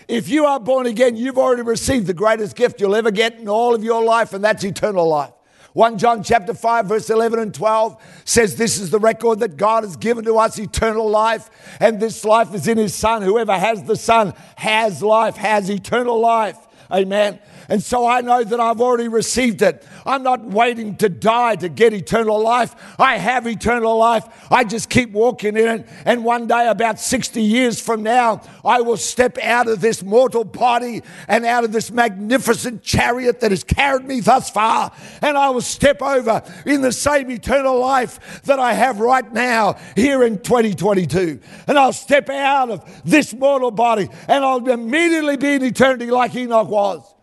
If 0.08 0.30
you 0.30 0.46
are 0.46 0.60
born 0.60 0.86
again, 0.86 1.16
you've 1.16 1.38
already 1.38 1.64
received 1.64 2.08
the 2.08 2.14
greatest 2.14 2.56
gift 2.56 2.80
you'll 2.80 2.96
ever 2.96 3.12
get 3.12 3.40
in 3.40 3.50
all 3.50 3.74
of 3.76 3.84
your 3.84 4.04
life, 4.04 4.34
and 4.34 4.44
that's 4.44 4.64
eternal 4.64 5.08
life. 5.08 5.34
1 5.74 6.00
John 6.00 6.24
chapter 6.24 6.56
5 6.56 6.88
verse 6.88 7.10
11 7.12 7.38
and 7.38 7.54
12 7.54 8.02
says 8.26 8.56
this 8.56 8.80
is 8.80 8.90
the 8.90 8.98
record 8.98 9.42
that 9.42 9.58
God 9.58 9.84
has 9.84 9.96
given 9.96 10.26
to 10.26 10.38
us 10.40 10.58
eternal 10.58 11.08
life 11.08 11.52
and 11.80 12.00
this 12.00 12.26
life 12.26 12.52
is 12.56 12.68
in 12.68 12.80
his 12.80 12.96
son 12.96 13.22
whoever 13.22 13.54
has 13.54 13.84
the 13.84 13.96
son 13.96 14.34
has 14.56 15.04
life 15.04 15.36
has 15.36 15.70
eternal 15.70 16.20
life 16.20 16.58
amen 16.92 17.40
and 17.70 17.84
so 17.84 18.08
I 18.08 18.22
know 18.22 18.44
that 18.44 18.60
I've 18.60 18.80
already 18.80 19.08
received 19.08 19.62
it. 19.62 19.86
I'm 20.06 20.24
not 20.24 20.44
waiting 20.46 20.96
to 20.98 21.10
die 21.10 21.58
to 21.58 21.68
get 21.68 21.94
eternal 21.94 22.42
life. 22.42 22.76
I 22.98 23.18
have 23.18 23.46
eternal 23.46 23.98
life. 23.98 24.26
I 24.50 24.64
just 24.64 24.90
keep 24.90 25.12
walking 25.12 25.58
in 25.58 25.68
it. 25.68 25.90
And 26.06 26.24
one 26.24 26.48
day, 26.48 26.68
about 26.68 27.00
60 27.00 27.42
years 27.42 27.82
from 27.82 28.04
now, 28.04 28.42
I 28.64 28.82
will 28.82 28.98
step 28.98 29.38
out 29.40 29.68
of 29.68 29.82
this 29.82 30.02
mortal 30.02 30.46
body 30.46 31.04
and 31.28 31.46
out 31.46 31.66
of 31.66 31.74
this 31.74 31.92
magnificent 31.92 32.84
chariot 32.84 33.42
that 33.42 33.52
has 33.52 33.64
carried 33.66 34.06
me 34.06 34.22
thus 34.22 34.50
far. 34.50 34.94
And 35.22 35.38
I 35.38 35.50
will 35.50 35.62
step 35.62 36.02
over 36.02 36.44
in 36.66 36.82
the 36.82 36.94
same 36.94 37.30
eternal 37.30 37.80
life 37.80 38.44
that 38.44 38.60
I 38.60 38.74
have 38.74 39.00
right 39.02 39.32
now 39.34 39.78
here 39.96 40.24
in 40.24 40.40
2022. 40.40 41.40
And 41.68 41.78
I'll 41.78 41.92
step 41.92 42.30
out 42.30 42.70
of 42.70 43.02
this 43.04 43.34
mortal 43.34 43.72
body 43.72 44.08
and 44.30 44.46
I'll 44.46 44.66
immediately 44.70 45.36
be 45.36 45.56
in 45.56 45.64
eternity 45.64 46.12
like 46.12 46.34
Enoch 46.36 46.70
was. 46.78 47.16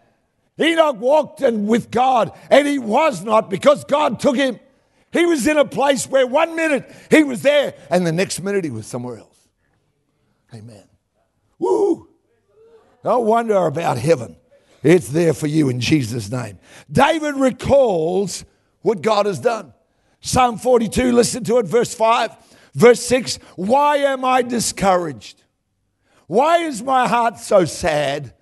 Enoch 0.60 1.00
walked 1.00 1.40
and 1.42 1.68
with 1.68 1.90
God, 1.90 2.32
and 2.50 2.66
he 2.66 2.78
was 2.78 3.22
not 3.22 3.50
because 3.50 3.84
God 3.84 4.20
took 4.20 4.36
him. 4.36 4.58
He 5.12 5.26
was 5.26 5.46
in 5.46 5.56
a 5.56 5.64
place 5.64 6.08
where 6.08 6.26
one 6.26 6.56
minute 6.56 6.90
he 7.10 7.22
was 7.22 7.42
there 7.42 7.74
and 7.88 8.04
the 8.04 8.12
next 8.12 8.40
minute 8.40 8.64
he 8.64 8.70
was 8.70 8.86
somewhere 8.86 9.18
else. 9.18 9.48
Amen. 10.52 10.84
Woo! 11.58 12.08
Don't 13.04 13.26
wonder 13.26 13.66
about 13.66 13.96
heaven. 13.96 14.36
It's 14.82 15.08
there 15.08 15.32
for 15.32 15.46
you 15.46 15.68
in 15.68 15.80
Jesus' 15.80 16.30
name. 16.30 16.58
David 16.90 17.36
recalls 17.36 18.44
what 18.82 19.02
God 19.02 19.26
has 19.26 19.38
done. 19.38 19.72
Psalm 20.20 20.58
42, 20.58 21.12
listen 21.12 21.44
to 21.44 21.58
it, 21.58 21.66
verse 21.66 21.94
5, 21.94 22.30
verse 22.74 23.00
6. 23.02 23.36
Why 23.56 23.98
am 23.98 24.24
I 24.24 24.42
discouraged? 24.42 25.42
Why 26.26 26.58
is 26.58 26.82
my 26.82 27.06
heart 27.06 27.38
so 27.38 27.64
sad? 27.64 28.34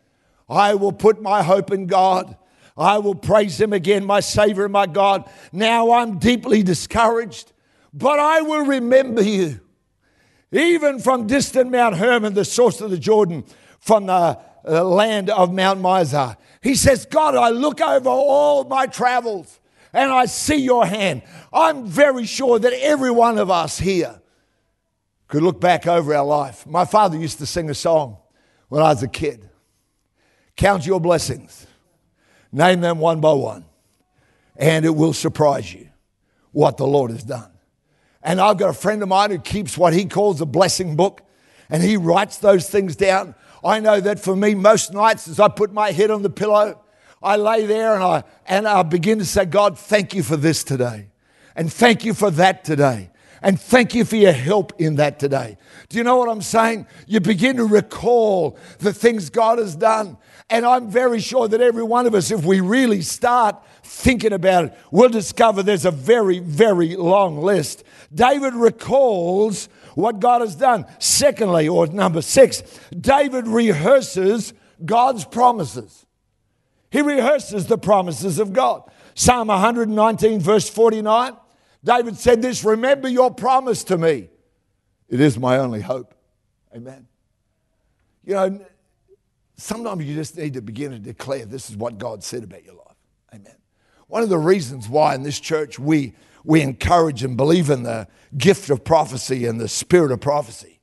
I 0.48 0.74
will 0.74 0.92
put 0.92 1.22
my 1.22 1.42
hope 1.42 1.70
in 1.70 1.86
God. 1.86 2.36
I 2.76 2.98
will 2.98 3.14
praise 3.14 3.60
him 3.60 3.72
again, 3.72 4.04
my 4.04 4.20
Savior 4.20 4.64
and 4.64 4.72
my 4.72 4.86
God. 4.86 5.30
Now 5.52 5.92
I'm 5.92 6.18
deeply 6.18 6.62
discouraged, 6.62 7.52
but 7.92 8.18
I 8.18 8.40
will 8.40 8.64
remember 8.64 9.22
you. 9.22 9.60
Even 10.50 10.98
from 10.98 11.26
distant 11.26 11.70
Mount 11.70 11.96
Hermon, 11.96 12.34
the 12.34 12.44
source 12.44 12.80
of 12.80 12.90
the 12.90 12.98
Jordan, 12.98 13.44
from 13.78 14.06
the 14.06 14.38
uh, 14.66 14.84
land 14.84 15.30
of 15.30 15.52
Mount 15.52 15.80
Mizar. 15.80 16.36
He 16.62 16.74
says, 16.74 17.06
God, 17.06 17.34
I 17.34 17.50
look 17.50 17.80
over 17.80 18.08
all 18.08 18.64
my 18.64 18.86
travels 18.86 19.60
and 19.92 20.12
I 20.12 20.26
see 20.26 20.56
your 20.56 20.86
hand. 20.86 21.22
I'm 21.52 21.86
very 21.86 22.24
sure 22.24 22.58
that 22.58 22.72
every 22.72 23.10
one 23.10 23.38
of 23.38 23.50
us 23.50 23.78
here 23.78 24.20
could 25.28 25.42
look 25.42 25.60
back 25.60 25.86
over 25.86 26.14
our 26.14 26.24
life. 26.24 26.66
My 26.66 26.84
father 26.84 27.18
used 27.18 27.38
to 27.38 27.46
sing 27.46 27.70
a 27.70 27.74
song 27.74 28.18
when 28.68 28.82
I 28.82 28.88
was 28.88 29.02
a 29.02 29.08
kid 29.08 29.48
Count 30.62 30.86
your 30.86 31.00
blessings 31.00 31.66
Name 32.52 32.82
them 32.82 33.00
one 33.00 33.20
by 33.20 33.32
one, 33.32 33.64
and 34.56 34.84
it 34.84 34.90
will 34.90 35.12
surprise 35.12 35.74
you 35.74 35.88
what 36.52 36.76
the 36.76 36.86
Lord 36.86 37.10
has 37.10 37.24
done. 37.24 37.50
And 38.22 38.40
I've 38.40 38.58
got 38.58 38.70
a 38.70 38.74
friend 38.74 39.02
of 39.02 39.08
mine 39.08 39.32
who 39.32 39.38
keeps 39.38 39.76
what 39.76 39.92
he 39.92 40.04
calls 40.04 40.40
a 40.40 40.46
blessing 40.46 40.94
book, 40.94 41.22
and 41.68 41.82
he 41.82 41.96
writes 41.96 42.38
those 42.38 42.70
things 42.70 42.94
down. 42.94 43.34
I 43.64 43.80
know 43.80 43.98
that 44.00 44.20
for 44.20 44.36
me, 44.36 44.54
most 44.54 44.92
nights 44.92 45.26
as 45.26 45.40
I 45.40 45.48
put 45.48 45.72
my 45.72 45.90
head 45.90 46.12
on 46.12 46.22
the 46.22 46.30
pillow, 46.30 46.80
I 47.20 47.36
lay 47.36 47.66
there 47.66 47.94
and 47.94 48.04
I, 48.04 48.22
and 48.46 48.68
I 48.68 48.84
begin 48.84 49.18
to 49.18 49.24
say, 49.24 49.46
God, 49.46 49.76
thank 49.76 50.14
you 50.14 50.22
for 50.22 50.36
this 50.36 50.62
today. 50.62 51.08
And 51.56 51.72
thank 51.72 52.04
you 52.04 52.14
for 52.14 52.30
that 52.30 52.64
today. 52.64 53.10
And 53.42 53.60
thank 53.60 53.94
you 53.94 54.04
for 54.04 54.14
your 54.14 54.32
help 54.32 54.72
in 54.78 54.96
that 54.96 55.18
today. 55.18 55.58
Do 55.88 55.98
you 55.98 56.04
know 56.04 56.16
what 56.16 56.28
I'm 56.28 56.42
saying? 56.42 56.86
You 57.08 57.18
begin 57.18 57.56
to 57.56 57.64
recall 57.64 58.56
the 58.78 58.92
things 58.92 59.30
God 59.30 59.58
has 59.58 59.74
done. 59.74 60.16
And 60.50 60.66
I'm 60.66 60.90
very 60.90 61.20
sure 61.20 61.48
that 61.48 61.60
every 61.60 61.82
one 61.82 62.06
of 62.06 62.14
us, 62.14 62.30
if 62.30 62.44
we 62.44 62.60
really 62.60 63.02
start 63.02 63.56
thinking 63.82 64.32
about 64.32 64.66
it, 64.66 64.78
we'll 64.90 65.08
discover 65.08 65.62
there's 65.62 65.84
a 65.84 65.90
very, 65.90 66.38
very 66.38 66.96
long 66.96 67.38
list. 67.38 67.84
David 68.14 68.54
recalls 68.54 69.68
what 69.94 70.20
God 70.20 70.40
has 70.40 70.54
done. 70.54 70.86
Secondly, 70.98 71.68
or 71.68 71.86
number 71.86 72.22
six, 72.22 72.62
David 72.98 73.46
rehearses 73.46 74.52
God's 74.84 75.24
promises. 75.24 76.06
He 76.90 77.00
rehearses 77.00 77.66
the 77.66 77.78
promises 77.78 78.38
of 78.38 78.52
God. 78.52 78.82
Psalm 79.14 79.48
119, 79.48 80.40
verse 80.40 80.68
49, 80.68 81.36
David 81.84 82.16
said 82.16 82.42
this 82.42 82.64
Remember 82.64 83.08
your 83.08 83.32
promise 83.32 83.84
to 83.84 83.98
me. 83.98 84.28
It 85.08 85.20
is 85.20 85.38
my 85.38 85.58
only 85.58 85.80
hope. 85.80 86.14
Amen. 86.74 87.06
You 88.24 88.34
know, 88.34 88.66
Sometimes 89.62 90.04
you 90.04 90.16
just 90.16 90.36
need 90.36 90.54
to 90.54 90.60
begin 90.60 90.90
to 90.90 90.98
declare 90.98 91.46
this 91.46 91.70
is 91.70 91.76
what 91.76 91.96
God 91.96 92.24
said 92.24 92.42
about 92.42 92.64
your 92.64 92.74
life. 92.74 92.96
Amen. 93.32 93.54
One 94.08 94.24
of 94.24 94.28
the 94.28 94.36
reasons 94.36 94.88
why 94.88 95.14
in 95.14 95.22
this 95.22 95.38
church 95.38 95.78
we, 95.78 96.14
we 96.42 96.62
encourage 96.62 97.22
and 97.22 97.36
believe 97.36 97.70
in 97.70 97.84
the 97.84 98.08
gift 98.36 98.70
of 98.70 98.82
prophecy 98.82 99.46
and 99.46 99.60
the 99.60 99.68
spirit 99.68 100.10
of 100.10 100.20
prophecy 100.20 100.80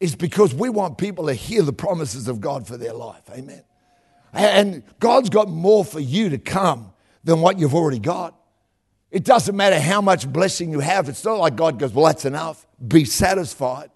is 0.00 0.14
because 0.14 0.54
we 0.54 0.70
want 0.70 0.96
people 0.96 1.26
to 1.26 1.34
hear 1.34 1.60
the 1.60 1.74
promises 1.74 2.26
of 2.26 2.40
God 2.40 2.66
for 2.66 2.78
their 2.78 2.94
life. 2.94 3.20
Amen. 3.30 3.64
And 4.32 4.82
God's 4.98 5.28
got 5.28 5.50
more 5.50 5.84
for 5.84 6.00
you 6.00 6.30
to 6.30 6.38
come 6.38 6.94
than 7.24 7.42
what 7.42 7.58
you've 7.58 7.74
already 7.74 7.98
got. 7.98 8.34
It 9.10 9.24
doesn't 9.24 9.54
matter 9.54 9.78
how 9.78 10.00
much 10.00 10.26
blessing 10.26 10.70
you 10.70 10.80
have. 10.80 11.10
It's 11.10 11.22
not 11.22 11.38
like 11.38 11.54
God 11.54 11.78
goes, 11.78 11.92
Well, 11.92 12.06
that's 12.06 12.24
enough. 12.24 12.66
Be 12.84 13.04
satisfied. 13.04 13.90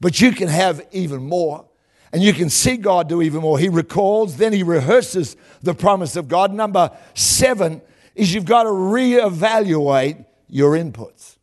But 0.00 0.22
you 0.22 0.32
can 0.32 0.48
have 0.48 0.86
even 0.90 1.22
more. 1.22 1.67
And 2.12 2.22
you 2.22 2.32
can 2.32 2.48
see 2.48 2.76
God 2.76 3.08
do 3.08 3.20
even 3.20 3.42
more. 3.42 3.58
He 3.58 3.68
recalls, 3.68 4.36
then 4.36 4.52
he 4.52 4.62
rehearses 4.62 5.36
the 5.62 5.74
promise 5.74 6.16
of 6.16 6.28
God. 6.28 6.52
Number 6.52 6.90
seven 7.14 7.82
is 8.14 8.32
you've 8.32 8.44
got 8.44 8.62
to 8.64 8.70
reevaluate 8.70 10.24
your 10.48 10.72
inputs. 10.72 11.36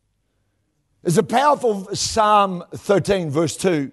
There's 1.02 1.18
a 1.18 1.22
powerful 1.22 1.94
Psalm 1.94 2.64
13, 2.74 3.30
verse 3.30 3.56
2, 3.56 3.92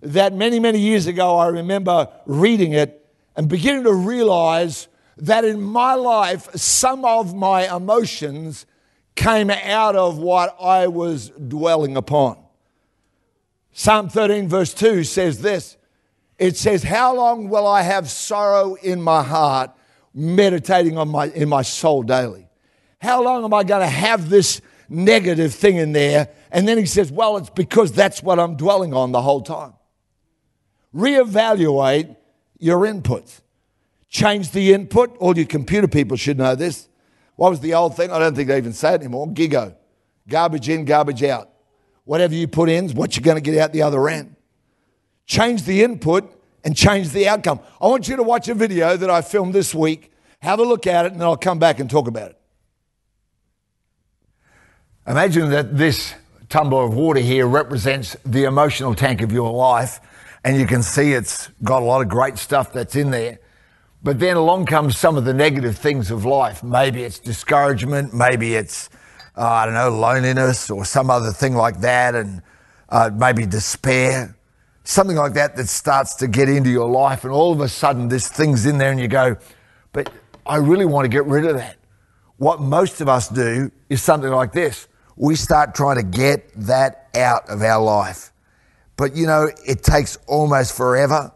that 0.00 0.32
many, 0.32 0.58
many 0.58 0.78
years 0.78 1.06
ago 1.06 1.36
I 1.36 1.48
remember 1.48 2.08
reading 2.24 2.72
it 2.72 3.06
and 3.36 3.48
beginning 3.48 3.84
to 3.84 3.92
realize 3.92 4.88
that 5.18 5.44
in 5.44 5.60
my 5.60 5.94
life, 5.94 6.48
some 6.54 7.04
of 7.04 7.34
my 7.34 7.74
emotions 7.74 8.66
came 9.14 9.50
out 9.50 9.94
of 9.94 10.18
what 10.18 10.56
I 10.60 10.88
was 10.88 11.30
dwelling 11.30 11.96
upon. 11.96 12.38
Psalm 13.72 14.08
13, 14.08 14.48
verse 14.48 14.72
2 14.72 15.04
says 15.04 15.40
this 15.40 15.76
it 16.44 16.58
says, 16.58 16.82
How 16.82 17.16
long 17.16 17.48
will 17.48 17.66
I 17.66 17.80
have 17.80 18.10
sorrow 18.10 18.74
in 18.74 19.00
my 19.00 19.22
heart, 19.22 19.70
meditating 20.12 20.98
on 20.98 21.08
my, 21.08 21.26
in 21.28 21.48
my 21.48 21.62
soul 21.62 22.02
daily? 22.02 22.46
How 23.00 23.22
long 23.22 23.44
am 23.44 23.54
I 23.54 23.64
going 23.64 23.80
to 23.80 23.88
have 23.88 24.28
this 24.28 24.60
negative 24.90 25.54
thing 25.54 25.76
in 25.76 25.92
there? 25.92 26.28
And 26.50 26.68
then 26.68 26.76
he 26.76 26.84
says, 26.84 27.10
Well, 27.10 27.38
it's 27.38 27.48
because 27.48 27.92
that's 27.92 28.22
what 28.22 28.38
I'm 28.38 28.56
dwelling 28.56 28.92
on 28.92 29.10
the 29.10 29.22
whole 29.22 29.40
time. 29.40 29.72
Reevaluate 30.94 32.14
your 32.58 32.80
inputs. 32.80 33.40
Change 34.10 34.50
the 34.50 34.74
input. 34.74 35.16
All 35.18 35.36
you 35.36 35.46
computer 35.46 35.88
people 35.88 36.18
should 36.18 36.36
know 36.36 36.54
this. 36.54 36.88
What 37.36 37.50
was 37.50 37.60
the 37.60 37.72
old 37.72 37.96
thing? 37.96 38.12
I 38.12 38.18
don't 38.18 38.36
think 38.36 38.48
they 38.48 38.58
even 38.58 38.74
say 38.74 38.94
it 38.94 39.00
anymore. 39.00 39.26
GIGO. 39.28 39.74
Garbage 40.28 40.68
in, 40.68 40.84
garbage 40.84 41.22
out. 41.24 41.48
Whatever 42.04 42.34
you 42.34 42.46
put 42.46 42.68
in 42.68 42.84
is 42.84 42.94
what 42.94 43.16
you're 43.16 43.24
going 43.24 43.42
to 43.42 43.50
get 43.50 43.58
out 43.58 43.72
the 43.72 43.82
other 43.82 44.08
end 44.08 44.33
change 45.26 45.64
the 45.64 45.82
input 45.82 46.30
and 46.64 46.76
change 46.76 47.10
the 47.10 47.28
outcome. 47.28 47.60
I 47.80 47.86
want 47.86 48.08
you 48.08 48.16
to 48.16 48.22
watch 48.22 48.48
a 48.48 48.54
video 48.54 48.96
that 48.96 49.10
I 49.10 49.22
filmed 49.22 49.54
this 49.54 49.74
week. 49.74 50.12
Have 50.40 50.58
a 50.58 50.64
look 50.64 50.86
at 50.86 51.06
it, 51.06 51.12
and 51.12 51.20
then 51.20 51.26
I'll 51.26 51.36
come 51.36 51.58
back 51.58 51.80
and 51.80 51.88
talk 51.88 52.08
about 52.08 52.30
it. 52.30 52.40
Imagine 55.06 55.50
that 55.50 55.76
this 55.76 56.14
tumbler 56.48 56.84
of 56.84 56.94
water 56.94 57.20
here 57.20 57.46
represents 57.46 58.16
the 58.24 58.44
emotional 58.44 58.94
tank 58.94 59.20
of 59.22 59.32
your 59.32 59.52
life, 59.52 60.00
and 60.44 60.56
you 60.58 60.66
can 60.66 60.82
see 60.82 61.12
it's 61.12 61.48
got 61.62 61.82
a 61.82 61.84
lot 61.84 62.00
of 62.00 62.08
great 62.08 62.38
stuff 62.38 62.72
that's 62.72 62.96
in 62.96 63.10
there. 63.10 63.38
But 64.02 64.18
then 64.18 64.36
along 64.36 64.66
comes 64.66 64.98
some 64.98 65.16
of 65.16 65.24
the 65.24 65.32
negative 65.32 65.78
things 65.78 66.10
of 66.10 66.26
life. 66.26 66.62
Maybe 66.62 67.02
it's 67.02 67.18
discouragement, 67.18 68.12
maybe 68.12 68.54
it's, 68.54 68.90
uh, 69.36 69.46
I 69.46 69.64
don't 69.64 69.74
know, 69.74 69.90
loneliness 69.90 70.70
or 70.70 70.84
some 70.84 71.10
other 71.10 71.32
thing 71.32 71.54
like 71.54 71.80
that, 71.80 72.14
and 72.14 72.42
uh, 72.90 73.10
maybe 73.14 73.46
despair 73.46 74.36
something 74.84 75.16
like 75.16 75.34
that 75.34 75.56
that 75.56 75.68
starts 75.68 76.14
to 76.16 76.28
get 76.28 76.48
into 76.48 76.70
your 76.70 76.88
life, 76.88 77.24
and 77.24 77.32
all 77.32 77.52
of 77.52 77.60
a 77.60 77.68
sudden 77.68 78.08
this 78.08 78.28
thing's 78.28 78.66
in 78.66 78.78
there, 78.78 78.90
and 78.90 79.00
you 79.00 79.08
go, 79.08 79.36
But 79.92 80.10
I 80.46 80.56
really 80.56 80.86
want 80.86 81.04
to 81.04 81.08
get 81.08 81.24
rid 81.26 81.46
of 81.46 81.56
that. 81.56 81.76
What 82.36 82.60
most 82.60 83.00
of 83.00 83.08
us 83.08 83.28
do 83.28 83.70
is 83.88 84.02
something 84.02 84.30
like 84.30 84.52
this 84.52 84.88
we 85.16 85.36
start 85.36 85.74
trying 85.74 85.96
to 85.96 86.02
get 86.02 86.50
that 86.54 87.08
out 87.14 87.48
of 87.48 87.62
our 87.62 87.82
life. 87.82 88.32
But 88.96 89.16
you 89.16 89.26
know, 89.26 89.48
it 89.66 89.82
takes 89.82 90.16
almost 90.26 90.76
forever. 90.76 91.32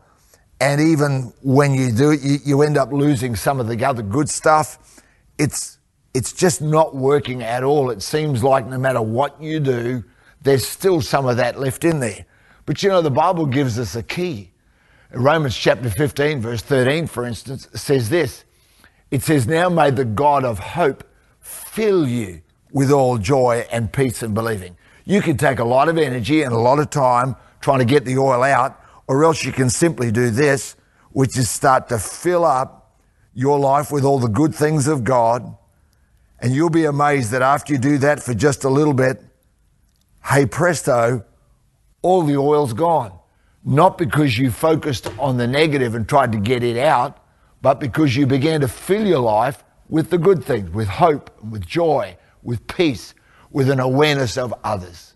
And 0.61 0.81
even 0.81 1.33
when 1.43 1.75
you 1.75 1.93
do 1.93 2.11
it, 2.11 2.21
you, 2.21 2.39
you 2.45 2.63
end 2.63 2.77
up 2.77 2.93
losing 2.93 3.37
some 3.37 3.61
of 3.61 3.69
the 3.69 3.85
other 3.85 4.03
good 4.03 4.29
stuff. 4.29 5.03
It's, 5.39 5.79
it's 6.15 6.33
just 6.33 6.61
not 6.61 6.97
working 6.97 7.43
at 7.43 7.63
all. 7.63 7.91
It 7.91 8.03
seems 8.03 8.43
like 8.43 8.67
no 8.67 8.79
matter 8.79 9.01
what 9.01 9.41
you 9.41 9.61
do, 9.61 10.05
there's 10.43 10.67
still 10.67 11.01
some 11.01 11.27
of 11.27 11.37
that 11.37 11.61
left 11.61 11.85
in 11.85 12.01
there. 12.01 12.27
But 12.69 12.83
you 12.83 12.91
know, 12.91 13.01
the 13.01 13.11
Bible 13.11 13.47
gives 13.47 13.79
us 13.79 13.97
a 13.97 14.03
key. 14.03 14.51
Romans 15.11 15.57
chapter 15.57 15.89
15, 15.89 16.43
verse 16.43 16.61
13, 16.61 17.07
for 17.07 17.25
instance, 17.25 17.67
says 17.73 18.11
this 18.11 18.45
It 19.11 19.23
says, 19.23 19.47
Now 19.47 19.71
may 19.71 19.91
the 19.91 20.05
God 20.05 20.45
of 20.45 20.59
hope 20.59 21.03
fill 21.41 22.07
you 22.07 22.43
with 22.71 22.91
all 22.91 23.17
joy 23.17 23.67
and 23.73 23.91
peace 23.91 24.23
and 24.23 24.35
believing. 24.35 24.77
You 25.07 25.23
can 25.23 25.39
take 25.39 25.61
a 25.61 25.65
lot 25.65 25.89
of 25.89 25.97
energy 25.97 26.43
and 26.43 26.53
a 26.53 26.59
lot 26.59 26.79
of 26.79 26.91
time 26.91 27.37
trying 27.63 27.79
to 27.79 27.87
get 27.87 28.05
the 28.05 28.19
oil 28.19 28.43
out, 28.43 28.79
or 29.07 29.25
else 29.25 29.47
you 29.47 29.53
can 29.53 29.71
simply 29.71 30.13
do 30.13 30.29
this, 30.29 30.77
which 31.13 31.39
is 31.39 31.49
start 31.49 31.89
to 31.89 31.99
fill 31.99 32.45
up 32.45 33.01
your 33.33 33.59
life 33.59 33.91
with 33.91 34.05
all 34.05 34.19
the 34.19 34.29
good 34.29 34.55
things 34.55 34.89
of 34.89 35.05
God. 35.05 35.57
And 36.39 36.55
you'll 36.55 36.69
be 36.69 36.85
amazed 36.85 37.31
that 37.31 37.41
after 37.41 37.73
you 37.73 37.79
do 37.79 37.97
that 37.97 38.23
for 38.23 38.35
just 38.35 38.63
a 38.65 38.69
little 38.69 38.93
bit, 38.93 39.25
hey 40.23 40.45
presto, 40.45 41.25
all 42.03 42.23
the 42.23 42.37
oil's 42.37 42.73
gone. 42.73 43.13
Not 43.65 43.99
because 43.99 44.39
you 44.39 44.51
focused 44.51 45.09
on 45.19 45.37
the 45.37 45.47
negative 45.47 45.95
and 45.95 46.09
tried 46.09 46.33
to 46.33 46.39
get 46.39 46.63
it 46.63 46.79
out, 46.79 47.19
but 47.61 47.81
because 47.81 48.17
you 48.17 48.27
began 48.27 48.61
to 48.61 48.69
fill 48.69 49.07
your 49.07 49.19
life 49.19 49.65
with 49.89 50.11
the 50.11 50.19
good 50.19 50.45
things, 50.45 50.71
with 50.71 50.89
hope, 50.89 51.31
with 51.43 51.67
joy, 51.67 52.17
with 52.43 52.67
peace, 52.67 53.15
with 53.51 53.69
an 53.69 53.81
awareness 53.81 54.39
of 54.39 54.55
others. 54.63 55.15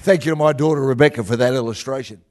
Thank 0.00 0.24
you 0.24 0.32
to 0.32 0.36
my 0.36 0.52
daughter 0.52 0.80
Rebecca 0.80 1.24
for 1.24 1.36
that 1.36 1.54
illustration. 1.54 2.22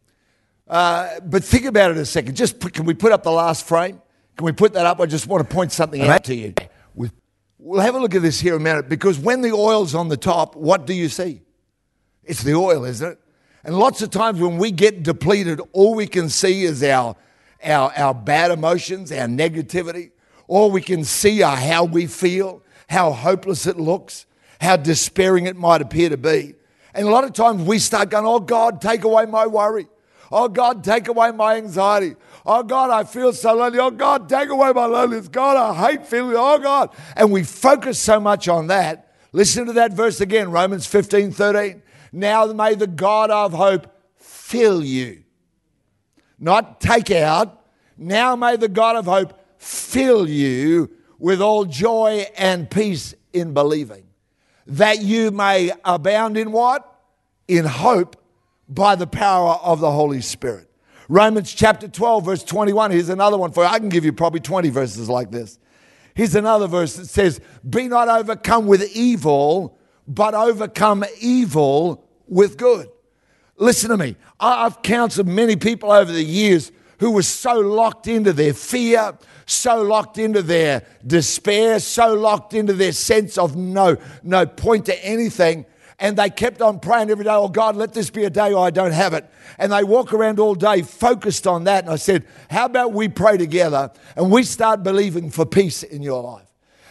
Uh, 0.67 1.19
but 1.21 1.43
think 1.43 1.65
about 1.65 1.91
it 1.91 1.97
a 1.97 2.05
second. 2.05 2.35
Just 2.35 2.59
put, 2.59 2.73
can 2.73 2.85
we 2.85 2.93
put 2.93 3.11
up 3.11 3.23
the 3.23 3.31
last 3.31 3.67
frame? 3.67 4.01
Can 4.35 4.45
we 4.45 4.51
put 4.51 4.73
that 4.73 4.85
up? 4.85 4.99
I 4.99 5.05
just 5.05 5.27
want 5.27 5.47
to 5.47 5.53
point 5.53 5.71
something 5.71 6.01
out 6.01 6.23
to 6.25 6.35
you. 6.35 6.53
We'll 7.67 7.81
have 7.81 7.95
a 7.95 7.99
look 7.99 8.15
at 8.15 8.21
this 8.21 8.39
here 8.39 8.55
in 8.55 8.61
a 8.61 8.63
minute 8.63 8.87
because 8.87 9.19
when 9.19 9.41
the 9.41 9.51
oil's 9.51 9.93
on 9.93 10.07
the 10.07 10.15
top, 10.15 10.55
what 10.55 10.87
do 10.87 10.93
you 10.93 11.09
see? 11.09 11.41
It's 12.23 12.41
the 12.41 12.53
oil, 12.53 12.85
isn't 12.85 13.11
it? 13.11 13.19
And 13.65 13.77
lots 13.77 14.01
of 14.01 14.09
times 14.09 14.39
when 14.39 14.57
we 14.57 14.71
get 14.71 15.03
depleted, 15.03 15.59
all 15.73 15.93
we 15.93 16.07
can 16.07 16.29
see 16.29 16.63
is 16.63 16.81
our, 16.81 17.17
our, 17.61 17.91
our 17.97 18.13
bad 18.13 18.51
emotions, 18.51 19.11
our 19.11 19.27
negativity. 19.27 20.11
All 20.47 20.71
we 20.71 20.79
can 20.79 21.03
see 21.03 21.41
are 21.41 21.57
how 21.57 21.83
we 21.83 22.07
feel, 22.07 22.63
how 22.87 23.11
hopeless 23.11 23.67
it 23.67 23.77
looks, 23.77 24.27
how 24.61 24.77
despairing 24.77 25.45
it 25.45 25.57
might 25.57 25.81
appear 25.81 26.07
to 26.07 26.17
be. 26.17 26.55
And 26.93 27.05
a 27.05 27.11
lot 27.11 27.25
of 27.25 27.33
times 27.33 27.63
we 27.63 27.79
start 27.79 28.11
going, 28.11 28.25
Oh 28.25 28.39
God, 28.39 28.79
take 28.81 29.03
away 29.03 29.25
my 29.25 29.45
worry. 29.45 29.87
Oh 30.31 30.47
God, 30.47 30.85
take 30.85 31.09
away 31.09 31.31
my 31.31 31.57
anxiety. 31.57 32.15
Oh 32.49 32.63
God, 32.63 32.89
I 32.89 33.03
feel 33.03 33.33
so 33.33 33.53
lonely. 33.53 33.77
Oh 33.77 33.91
God, 33.91 34.29
take 34.29 34.47
away 34.47 34.71
my 34.71 34.85
loneliness. 34.85 35.27
God, 35.27 35.57
I 35.57 35.91
hate 35.91 36.07
feeling. 36.07 36.33
Oh 36.37 36.57
God. 36.57 36.95
And 37.17 37.29
we 37.29 37.43
focus 37.43 37.99
so 37.99 38.21
much 38.21 38.47
on 38.47 38.67
that. 38.67 39.13
Listen 39.33 39.65
to 39.65 39.73
that 39.73 39.91
verse 39.91 40.21
again, 40.21 40.49
Romans 40.49 40.87
15 40.87 41.33
13. 41.33 41.83
Now 42.13 42.45
may 42.45 42.75
the 42.75 42.87
God 42.87 43.31
of 43.31 43.51
hope 43.51 43.87
fill 44.15 44.81
you. 44.81 45.23
Not 46.39 46.79
take 46.79 47.11
out. 47.11 47.65
Now 47.97 48.37
may 48.37 48.55
the 48.55 48.69
God 48.69 48.95
of 48.95 49.05
hope 49.05 49.37
fill 49.57 50.29
you 50.29 50.89
with 51.19 51.41
all 51.41 51.65
joy 51.65 52.27
and 52.37 52.71
peace 52.71 53.13
in 53.33 53.53
believing, 53.53 54.05
that 54.67 55.01
you 55.01 55.31
may 55.31 55.71
abound 55.83 56.37
in 56.37 56.53
what? 56.53 56.95
In 57.49 57.65
hope 57.65 58.15
by 58.69 58.95
the 58.95 59.07
power 59.07 59.55
of 59.55 59.81
the 59.81 59.91
Holy 59.91 60.21
Spirit. 60.21 60.69
Romans 61.09 61.53
chapter 61.53 61.87
12, 61.87 62.25
verse 62.25 62.43
21. 62.43 62.91
Here's 62.91 63.09
another 63.09 63.37
one 63.37 63.51
for 63.51 63.63
you. 63.63 63.69
I 63.69 63.79
can 63.79 63.89
give 63.89 64.03
you 64.03 64.11
probably 64.11 64.41
20 64.41 64.69
verses 64.69 65.09
like 65.09 65.31
this. 65.31 65.57
Here's 66.13 66.35
another 66.35 66.67
verse 66.67 66.95
that 66.95 67.07
says, 67.07 67.39
Be 67.67 67.87
not 67.87 68.09
overcome 68.09 68.67
with 68.67 68.83
evil, 68.95 69.77
but 70.07 70.33
overcome 70.33 71.05
evil 71.21 72.03
with 72.27 72.57
good. 72.57 72.89
Listen 73.57 73.89
to 73.91 73.97
me. 73.97 74.15
I've 74.39 74.81
counseled 74.81 75.27
many 75.27 75.55
people 75.55 75.91
over 75.91 76.11
the 76.11 76.23
years 76.23 76.71
who 76.99 77.11
were 77.11 77.23
so 77.23 77.59
locked 77.59 78.07
into 78.07 78.33
their 78.33 78.53
fear, 78.53 79.17
so 79.45 79.81
locked 79.81 80.17
into 80.17 80.41
their 80.41 80.85
despair, 81.05 81.79
so 81.79 82.13
locked 82.15 82.53
into 82.53 82.73
their 82.73 82.91
sense 82.91 83.37
of 83.37 83.55
no, 83.55 83.97
no 84.23 84.45
point 84.45 84.85
to 84.87 85.05
anything 85.05 85.65
and 85.99 86.15
they 86.17 86.29
kept 86.29 86.61
on 86.61 86.79
praying 86.79 87.09
every 87.09 87.23
day, 87.23 87.31
oh 87.31 87.47
God, 87.47 87.75
let 87.75 87.93
this 87.93 88.09
be 88.09 88.23
a 88.25 88.29
day 88.29 88.53
I 88.53 88.69
don't 88.69 88.91
have 88.91 89.13
it. 89.13 89.27
And 89.57 89.71
they 89.71 89.83
walk 89.83 90.13
around 90.13 90.39
all 90.39 90.53
day 90.53 90.83
focused 90.83 91.47
on 91.47 91.63
that. 91.63 91.85
And 91.85 91.93
I 91.93 91.95
said, 91.95 92.25
how 92.49 92.65
about 92.65 92.93
we 92.93 93.07
pray 93.07 93.37
together 93.37 93.91
and 94.15 94.31
we 94.31 94.43
start 94.43 94.83
believing 94.83 95.31
for 95.31 95.45
peace 95.45 95.81
in 95.81 96.03
your 96.03 96.21
life? 96.21 96.45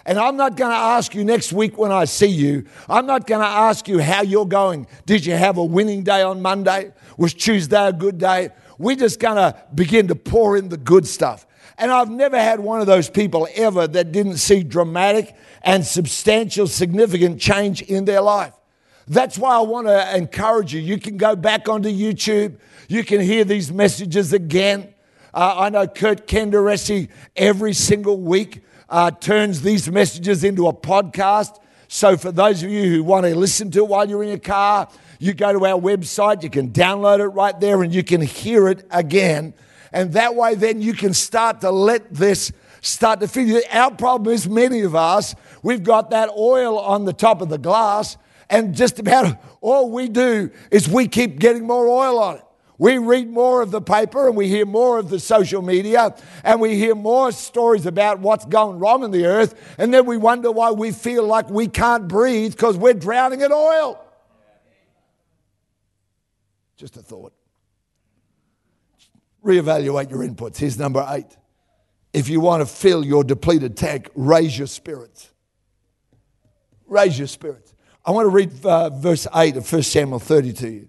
And 0.05 0.19
I'm 0.19 0.37
not 0.37 0.57
going 0.57 0.71
to 0.71 0.77
ask 0.77 1.15
you 1.15 1.25
next 1.25 1.53
week 1.53 1.79
when 1.79 1.93
I 1.93 2.05
see 2.05 2.29
you, 2.29 2.67
I'm 2.89 3.07
not 3.07 3.27
going 3.27 3.41
to 3.41 3.47
ask 3.47 3.89
you 3.89 4.01
how 4.01 4.23
you're 4.23 4.47
going. 4.47 4.87
Did 5.05 5.27
you 5.27 5.35
have 5.35 5.57
a 5.57 5.65
winning 5.65 6.03
day 6.03 6.23
on 6.23 6.43
Monday? 6.43 6.93
Was 7.17 7.35
Tuesday 7.35 7.89
a 7.89 7.93
good 7.93 8.19
day? 8.19 8.51
We're 8.79 8.97
just 8.97 9.21
going 9.21 9.37
to 9.37 9.57
begin 9.75 10.09
to 10.09 10.15
pour 10.15 10.57
in 10.57 10.69
the 10.69 10.77
good 10.77 11.07
stuff. 11.07 11.47
And 11.79 11.91
I've 11.91 12.11
never 12.11 12.39
had 12.39 12.61
one 12.61 12.81
of 12.81 12.87
those 12.87 13.11
people 13.11 13.49
ever 13.55 13.87
that 13.87 14.13
didn't 14.13 14.39
see 14.39 14.63
dramatic 14.63 15.35
and 15.63 15.85
substantial, 15.85 16.67
significant 16.67 17.41
change 17.41 17.83
in 17.83 18.05
their 18.05 18.21
life. 18.21 18.55
That's 19.09 19.39
why 19.39 19.57
I 19.57 19.61
want 19.61 19.87
to 19.87 20.17
encourage 20.17 20.75
you. 20.75 20.81
You 20.81 20.99
can 20.99 21.17
go 21.17 21.37
back 21.37 21.69
onto 21.69 21.89
YouTube, 21.89 22.59
you 22.89 23.05
can 23.05 23.21
hear 23.21 23.45
these 23.45 23.73
messages 23.73 24.33
again. 24.33 24.93
Uh, 25.33 25.55
I 25.59 25.69
know 25.69 25.87
Kurt 25.87 26.27
Kenderesi 26.27 27.09
every 27.37 27.73
single 27.73 28.19
week 28.19 28.65
uh, 28.89 29.11
turns 29.11 29.63
these 29.63 29.91
messages 29.91 30.45
into 30.45 30.67
a 30.67 30.73
podcast. 30.73 31.59
So, 31.89 32.17
for 32.17 32.33
those 32.33 32.63
of 32.63 32.71
you 32.71 32.91
who 32.91 33.05
want 33.05 33.27
to 33.27 33.37
listen 33.37 33.71
to 33.73 33.81
it 33.81 33.89
while 33.89 34.09
you're 34.09 34.23
in 34.23 34.31
your 34.31 34.39
car, 34.39 34.89
you 35.19 35.35
go 35.35 35.53
to 35.53 35.67
our 35.67 35.81
website, 35.81 36.43
you 36.43 36.51
can 36.51 36.71
download 36.71 37.21
it 37.21 37.29
right 37.29 37.59
there, 37.61 37.83
and 37.83 37.95
you 37.95 38.03
can 38.03 38.21
hear 38.21 38.69
it 38.69 38.85
again. 38.91 39.55
And 39.93 40.13
that 40.15 40.35
way, 40.35 40.57
then 40.57 40.83
you 40.83 40.95
can 40.95 41.15
start 41.15 41.61
to 41.61 41.71
let 41.71 42.13
this 42.13 42.51
start 42.81 43.21
to 43.21 43.29
figure. 43.29 43.61
Our 43.71 43.93
problem 43.93 44.35
is 44.35 44.49
many 44.49 44.81
of 44.81 44.95
us, 44.95 45.35
we've 45.63 45.83
got 45.83 46.11
that 46.11 46.31
oil 46.31 46.79
on 46.79 47.05
the 47.05 47.13
top 47.13 47.41
of 47.41 47.49
the 47.49 47.59
glass, 47.59 48.17
and 48.49 48.75
just 48.75 48.99
about 48.99 49.41
all 49.61 49.91
we 49.91 50.09
do 50.09 50.51
is 50.71 50.89
we 50.89 51.09
keep 51.09 51.39
getting 51.39 51.67
more 51.67 51.89
oil 51.89 52.19
on 52.19 52.37
it. 52.37 52.43
We 52.79 52.99
read 52.99 53.29
more 53.29 53.63
of 53.63 53.71
the 53.71 53.81
paper 53.81 54.29
and 54.29 54.37
we 54.37 54.49
hear 54.49 54.67
more 54.67 54.99
of 54.99 55.09
the 55.09 55.19
social 55.19 55.63
media 55.63 56.15
and 56.45 56.61
we 56.61 56.77
hear 56.77 56.95
more 56.95 57.33
stories 57.33 57.87
about 57.87 58.21
what's 58.21 58.45
going 58.45 58.79
wrong 58.79 59.03
in 59.03 59.11
the 59.11 59.27
earth. 59.27 59.75
And 59.79 59.93
then 59.95 60.05
we 60.05 60.19
wonder 60.19 60.53
why 60.53 60.73
we 60.73 60.93
feel 60.93 61.25
like 61.25 61.49
we 61.49 61.69
can't 61.69 62.07
breathe 62.07 62.53
because 62.53 62.77
we're 62.77 62.95
drowning 62.95 63.41
in 63.41 63.51
oil. 63.51 64.03
Just 66.77 66.97
a 66.99 67.01
thought. 67.01 67.33
Reevaluate 69.43 70.11
your 70.11 70.21
inputs. 70.21 70.59
Here's 70.59 70.79
number 70.79 71.07
eight. 71.09 71.37
If 72.13 72.29
you 72.29 72.41
want 72.41 72.61
to 72.61 72.67
fill 72.67 73.05
your 73.05 73.25
depleted 73.25 73.77
tank, 73.77 74.11
raise 74.15 74.57
your 74.57 74.67
spirits. 74.67 75.31
Raise 76.87 77.19
your 77.19 77.29
spirits. 77.29 77.66
I 78.07 78.13
want 78.13 78.27
to 78.27 78.31
read 78.31 78.65
uh, 78.65 78.91
verse 78.91 79.27
8 79.35 79.57
of 79.57 79.71
1 79.71 79.83
Samuel 79.83 80.21
30 80.21 80.53
to 80.53 80.71
you. 80.71 80.81
It 80.83 80.89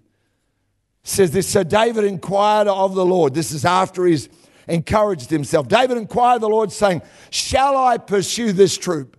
says 1.02 1.32
this 1.32 1.48
So 1.48 1.64
David 1.64 2.04
inquired 2.04 2.68
of 2.68 2.94
the 2.94 3.04
Lord. 3.04 3.34
This 3.34 3.50
is 3.50 3.64
after 3.64 4.06
he's 4.06 4.28
encouraged 4.68 5.28
himself. 5.28 5.66
David 5.66 5.98
inquired 5.98 6.36
of 6.36 6.40
the 6.42 6.48
Lord, 6.48 6.70
saying, 6.70 7.02
Shall 7.30 7.76
I 7.76 7.98
pursue 7.98 8.52
this 8.52 8.78
troop? 8.78 9.16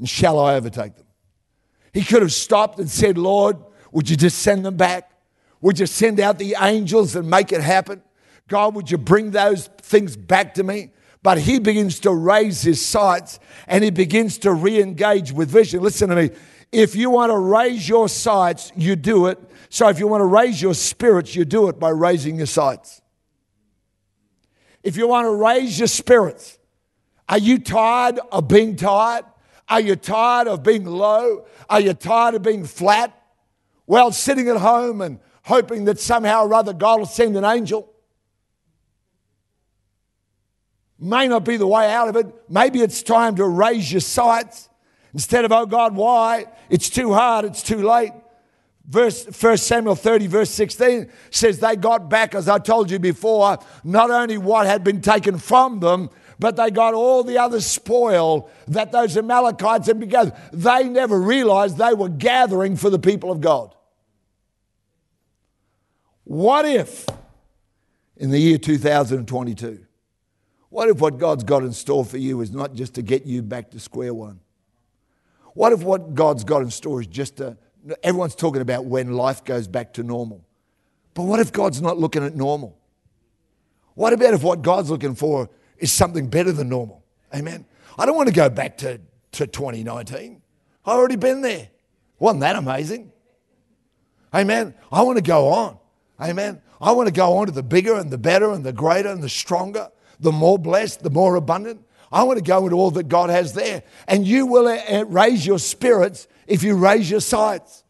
And 0.00 0.08
shall 0.08 0.40
I 0.40 0.56
overtake 0.56 0.96
them? 0.96 1.06
He 1.92 2.02
could 2.02 2.22
have 2.22 2.32
stopped 2.32 2.80
and 2.80 2.90
said, 2.90 3.16
Lord, 3.16 3.58
would 3.92 4.10
you 4.10 4.16
just 4.16 4.40
send 4.40 4.64
them 4.64 4.76
back? 4.76 5.10
Would 5.60 5.78
you 5.78 5.86
send 5.86 6.18
out 6.18 6.38
the 6.38 6.56
angels 6.60 7.14
and 7.14 7.28
make 7.28 7.52
it 7.52 7.60
happen? 7.60 8.02
God, 8.48 8.74
would 8.74 8.90
you 8.90 8.98
bring 8.98 9.30
those 9.30 9.68
things 9.82 10.16
back 10.16 10.54
to 10.54 10.64
me? 10.64 10.90
But 11.22 11.38
he 11.38 11.58
begins 11.58 12.00
to 12.00 12.12
raise 12.12 12.62
his 12.62 12.84
sights 12.84 13.38
and 13.66 13.84
he 13.84 13.90
begins 13.90 14.38
to 14.38 14.52
re 14.52 14.80
engage 14.80 15.32
with 15.32 15.50
vision. 15.50 15.82
Listen 15.82 16.08
to 16.08 16.16
me. 16.16 16.30
If 16.72 16.94
you 16.94 17.10
want 17.10 17.30
to 17.30 17.38
raise 17.38 17.88
your 17.88 18.08
sights, 18.08 18.72
you 18.76 18.96
do 18.96 19.26
it. 19.26 19.38
So 19.68 19.88
if 19.88 19.98
you 19.98 20.06
want 20.06 20.20
to 20.20 20.26
raise 20.26 20.60
your 20.60 20.74
spirits, 20.74 21.34
you 21.34 21.44
do 21.44 21.68
it 21.68 21.78
by 21.78 21.90
raising 21.90 22.36
your 22.36 22.46
sights. 22.46 23.02
If 24.82 24.96
you 24.96 25.08
want 25.08 25.26
to 25.26 25.34
raise 25.34 25.78
your 25.78 25.88
spirits, 25.88 26.58
are 27.28 27.38
you 27.38 27.58
tired 27.58 28.18
of 28.32 28.48
being 28.48 28.76
tired? 28.76 29.24
Are 29.68 29.80
you 29.80 29.94
tired 29.94 30.48
of 30.48 30.62
being 30.62 30.84
low? 30.84 31.46
Are 31.68 31.80
you 31.80 31.92
tired 31.92 32.34
of 32.34 32.42
being 32.42 32.64
flat? 32.64 33.16
Well, 33.86 34.10
sitting 34.12 34.48
at 34.48 34.56
home 34.56 35.00
and 35.00 35.18
hoping 35.42 35.84
that 35.84 36.00
somehow 36.00 36.46
or 36.46 36.54
other 36.54 36.72
God 36.72 37.00
will 37.00 37.06
send 37.06 37.36
an 37.36 37.44
angel 37.44 37.92
may 41.00 41.28
not 41.28 41.44
be 41.44 41.56
the 41.56 41.66
way 41.66 41.90
out 41.90 42.08
of 42.08 42.16
it. 42.16 42.26
Maybe 42.48 42.80
it's 42.80 43.02
time 43.02 43.36
to 43.36 43.46
raise 43.46 43.90
your 43.90 44.00
sights 44.00 44.69
Instead 45.12 45.44
of, 45.44 45.52
oh 45.52 45.66
God, 45.66 45.94
why? 45.94 46.46
It's 46.68 46.88
too 46.88 47.12
hard, 47.12 47.44
it's 47.44 47.62
too 47.62 47.82
late. 47.82 48.12
Verse 48.86 49.26
1 49.26 49.56
Samuel 49.56 49.94
30, 49.94 50.26
verse 50.26 50.50
16 50.50 51.10
says 51.30 51.60
they 51.60 51.76
got 51.76 52.10
back, 52.10 52.34
as 52.34 52.48
I 52.48 52.58
told 52.58 52.90
you 52.90 52.98
before, 52.98 53.58
not 53.84 54.10
only 54.10 54.36
what 54.36 54.66
had 54.66 54.82
been 54.82 55.00
taken 55.00 55.38
from 55.38 55.80
them, 55.80 56.10
but 56.40 56.56
they 56.56 56.70
got 56.70 56.94
all 56.94 57.22
the 57.22 57.38
other 57.38 57.60
spoil 57.60 58.50
that 58.66 58.92
those 58.92 59.16
Amalekites 59.16 59.86
had 59.86 60.00
begun. 60.00 60.32
They 60.52 60.84
never 60.84 61.20
realized 61.20 61.76
they 61.76 61.94
were 61.94 62.08
gathering 62.08 62.76
for 62.76 62.90
the 62.90 62.98
people 62.98 63.30
of 63.30 63.40
God. 63.40 63.74
What 66.24 66.64
if 66.64 67.06
in 68.16 68.30
the 68.30 68.38
year 68.38 68.58
2022, 68.58 69.84
what 70.70 70.88
if 70.88 71.00
what 71.00 71.18
God's 71.18 71.44
got 71.44 71.62
in 71.62 71.72
store 71.72 72.04
for 72.04 72.18
you 72.18 72.40
is 72.40 72.50
not 72.52 72.74
just 72.74 72.94
to 72.94 73.02
get 73.02 73.26
you 73.26 73.42
back 73.42 73.70
to 73.72 73.80
square 73.80 74.14
one? 74.14 74.40
What 75.60 75.74
if 75.74 75.82
what 75.82 76.14
God's 76.14 76.42
got 76.42 76.62
in 76.62 76.70
store 76.70 77.02
is 77.02 77.06
just 77.06 77.38
a, 77.38 77.54
everyone's 78.02 78.34
talking 78.34 78.62
about 78.62 78.86
when 78.86 79.12
life 79.12 79.44
goes 79.44 79.68
back 79.68 79.92
to 79.92 80.02
normal. 80.02 80.42
But 81.12 81.24
what 81.24 81.38
if 81.38 81.52
God's 81.52 81.82
not 81.82 81.98
looking 81.98 82.24
at 82.24 82.34
normal? 82.34 82.78
What 83.92 84.14
about 84.14 84.32
if 84.32 84.42
what 84.42 84.62
God's 84.62 84.88
looking 84.88 85.14
for 85.14 85.50
is 85.76 85.92
something 85.92 86.28
better 86.28 86.50
than 86.50 86.70
normal? 86.70 87.04
Amen. 87.34 87.66
I 87.98 88.06
don't 88.06 88.16
want 88.16 88.30
to 88.30 88.34
go 88.34 88.48
back 88.48 88.78
to, 88.78 89.02
to 89.32 89.46
2019. 89.46 90.40
I've 90.86 90.96
already 90.96 91.16
been 91.16 91.42
there. 91.42 91.68
Wasn't 92.18 92.40
that 92.40 92.56
amazing? 92.56 93.12
Amen. 94.34 94.72
I 94.90 95.02
want 95.02 95.18
to 95.18 95.22
go 95.22 95.48
on. 95.48 95.76
Amen. 96.18 96.62
I 96.80 96.92
want 96.92 97.08
to 97.08 97.12
go 97.12 97.36
on 97.36 97.48
to 97.48 97.52
the 97.52 97.62
bigger 97.62 97.96
and 97.96 98.10
the 98.10 98.16
better 98.16 98.50
and 98.50 98.64
the 98.64 98.72
greater 98.72 99.10
and 99.10 99.22
the 99.22 99.28
stronger, 99.28 99.90
the 100.20 100.32
more 100.32 100.58
blessed, 100.58 101.02
the 101.02 101.10
more 101.10 101.34
abundant. 101.34 101.84
I 102.12 102.24
want 102.24 102.38
to 102.38 102.44
go 102.44 102.64
into 102.64 102.76
all 102.76 102.90
that 102.92 103.08
God 103.08 103.30
has 103.30 103.52
there. 103.52 103.82
And 104.08 104.26
you 104.26 104.46
will 104.46 104.66
uh, 104.66 104.78
uh, 104.88 105.04
raise 105.06 105.46
your 105.46 105.58
spirits 105.58 106.26
if 106.46 106.62
you 106.62 106.74
raise 106.76 107.10
your 107.10 107.20
sights. 107.20 107.84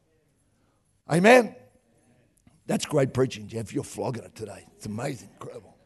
Amen. 1.11 1.55
That's 2.67 2.85
great 2.85 3.15
preaching, 3.15 3.49
Geoff. 3.49 3.73
You're 3.73 3.83
flogging 3.83 4.25
it 4.25 4.35
today. 4.35 4.65
It's 4.77 4.87
amazing, 4.87 5.31
incredible. 5.33 5.77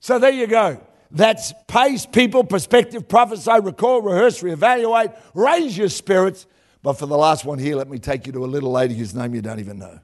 So 0.00 0.18
there 0.18 0.30
you 0.30 0.46
go. 0.46 0.80
That's 1.10 1.52
pace, 1.66 2.06
people, 2.06 2.44
perspective, 2.44 3.08
prophesy, 3.08 3.60
recall, 3.62 4.02
rehearse, 4.02 4.42
reevaluate, 4.42 5.16
raise 5.34 5.76
your 5.76 5.88
spirits. 5.88 6.46
But 6.82 6.94
for 6.94 7.06
the 7.06 7.16
last 7.16 7.44
one 7.44 7.58
here, 7.58 7.76
let 7.76 7.88
me 7.88 7.98
take 7.98 8.26
you 8.26 8.32
to 8.34 8.44
a 8.44 8.46
little 8.46 8.70
lady 8.70 8.94
whose 8.94 9.14
name 9.14 9.34
you 9.34 9.42
don't 9.42 9.58
even 9.58 9.78
know. 9.78 9.98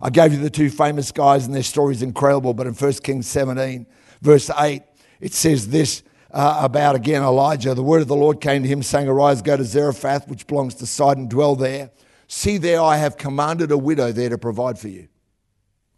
I 0.00 0.10
gave 0.10 0.32
you 0.32 0.38
the 0.38 0.50
two 0.50 0.70
famous 0.70 1.12
guys, 1.12 1.46
and 1.46 1.54
their 1.54 1.62
story 1.62 1.94
is 1.94 2.02
incredible. 2.02 2.52
But 2.52 2.66
in 2.66 2.74
1 2.74 2.92
Kings 2.94 3.26
17, 3.28 3.86
verse 4.20 4.50
8, 4.50 4.82
it 5.24 5.32
says 5.32 5.68
this 5.68 6.02
uh, 6.30 6.60
about 6.62 6.96
again 6.96 7.22
Elijah. 7.22 7.72
The 7.72 7.82
word 7.82 8.02
of 8.02 8.08
the 8.08 8.14
Lord 8.14 8.42
came 8.42 8.62
to 8.62 8.68
him, 8.68 8.82
saying, 8.82 9.08
Arise, 9.08 9.40
go 9.40 9.56
to 9.56 9.64
Zarephath, 9.64 10.28
which 10.28 10.46
belongs 10.46 10.74
to 10.74 10.86
Sidon, 10.86 11.28
dwell 11.28 11.56
there. 11.56 11.90
See, 12.28 12.58
there 12.58 12.82
I 12.82 12.98
have 12.98 13.16
commanded 13.16 13.70
a 13.70 13.78
widow 13.78 14.12
there 14.12 14.28
to 14.28 14.36
provide 14.36 14.78
for 14.78 14.88
you. 14.88 15.08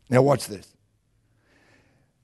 Now, 0.09 0.23
watch 0.23 0.47
this. 0.47 0.77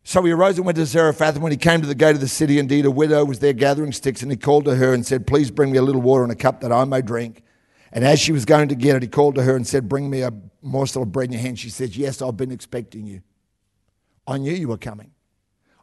So 0.05 0.23
he 0.23 0.31
arose 0.31 0.59
and 0.59 0.65
went 0.65 0.77
to 0.77 0.87
Zarephath. 0.87 1.35
And 1.35 1.43
when 1.43 1.51
he 1.51 1.59
came 1.59 1.81
to 1.81 1.89
the 1.89 1.97
gate 1.97 2.15
of 2.15 2.21
the 2.21 2.29
city, 2.29 2.61
indeed, 2.61 2.87
a 2.87 2.91
widow 2.91 3.25
was 3.25 3.41
there 3.41 3.53
gathering 3.53 3.91
sticks. 3.91 4.23
And 4.23 4.31
he 4.31 4.37
called 4.37 4.67
to 4.67 4.77
her 4.77 4.95
and 4.95 5.05
said, 5.05 5.27
Please 5.27 5.51
bring 5.51 5.73
me 5.73 5.79
a 5.79 5.83
little 5.83 6.03
water 6.03 6.23
in 6.23 6.31
a 6.31 6.37
cup 6.37 6.61
that 6.61 6.71
I 6.71 6.85
may 6.85 7.03
drink. 7.03 7.43
And 7.91 8.05
as 8.05 8.21
she 8.21 8.31
was 8.31 8.45
going 8.45 8.69
to 8.69 8.77
get 8.77 8.95
it, 8.95 9.03
he 9.03 9.09
called 9.09 9.35
to 9.35 9.43
her 9.43 9.57
and 9.57 9.67
said, 9.67 9.89
Bring 9.89 10.09
me 10.09 10.23
a 10.23 10.33
morsel 10.61 11.03
of 11.03 11.11
bread 11.11 11.31
in 11.31 11.33
your 11.33 11.43
hand. 11.43 11.59
She 11.59 11.69
said, 11.69 11.97
Yes, 11.97 12.23
I've 12.23 12.37
been 12.37 12.53
expecting 12.53 13.07
you. 13.07 13.23
I 14.25 14.39
knew 14.39 14.53
you 14.53 14.69
were 14.69 14.79
coming. 14.79 15.11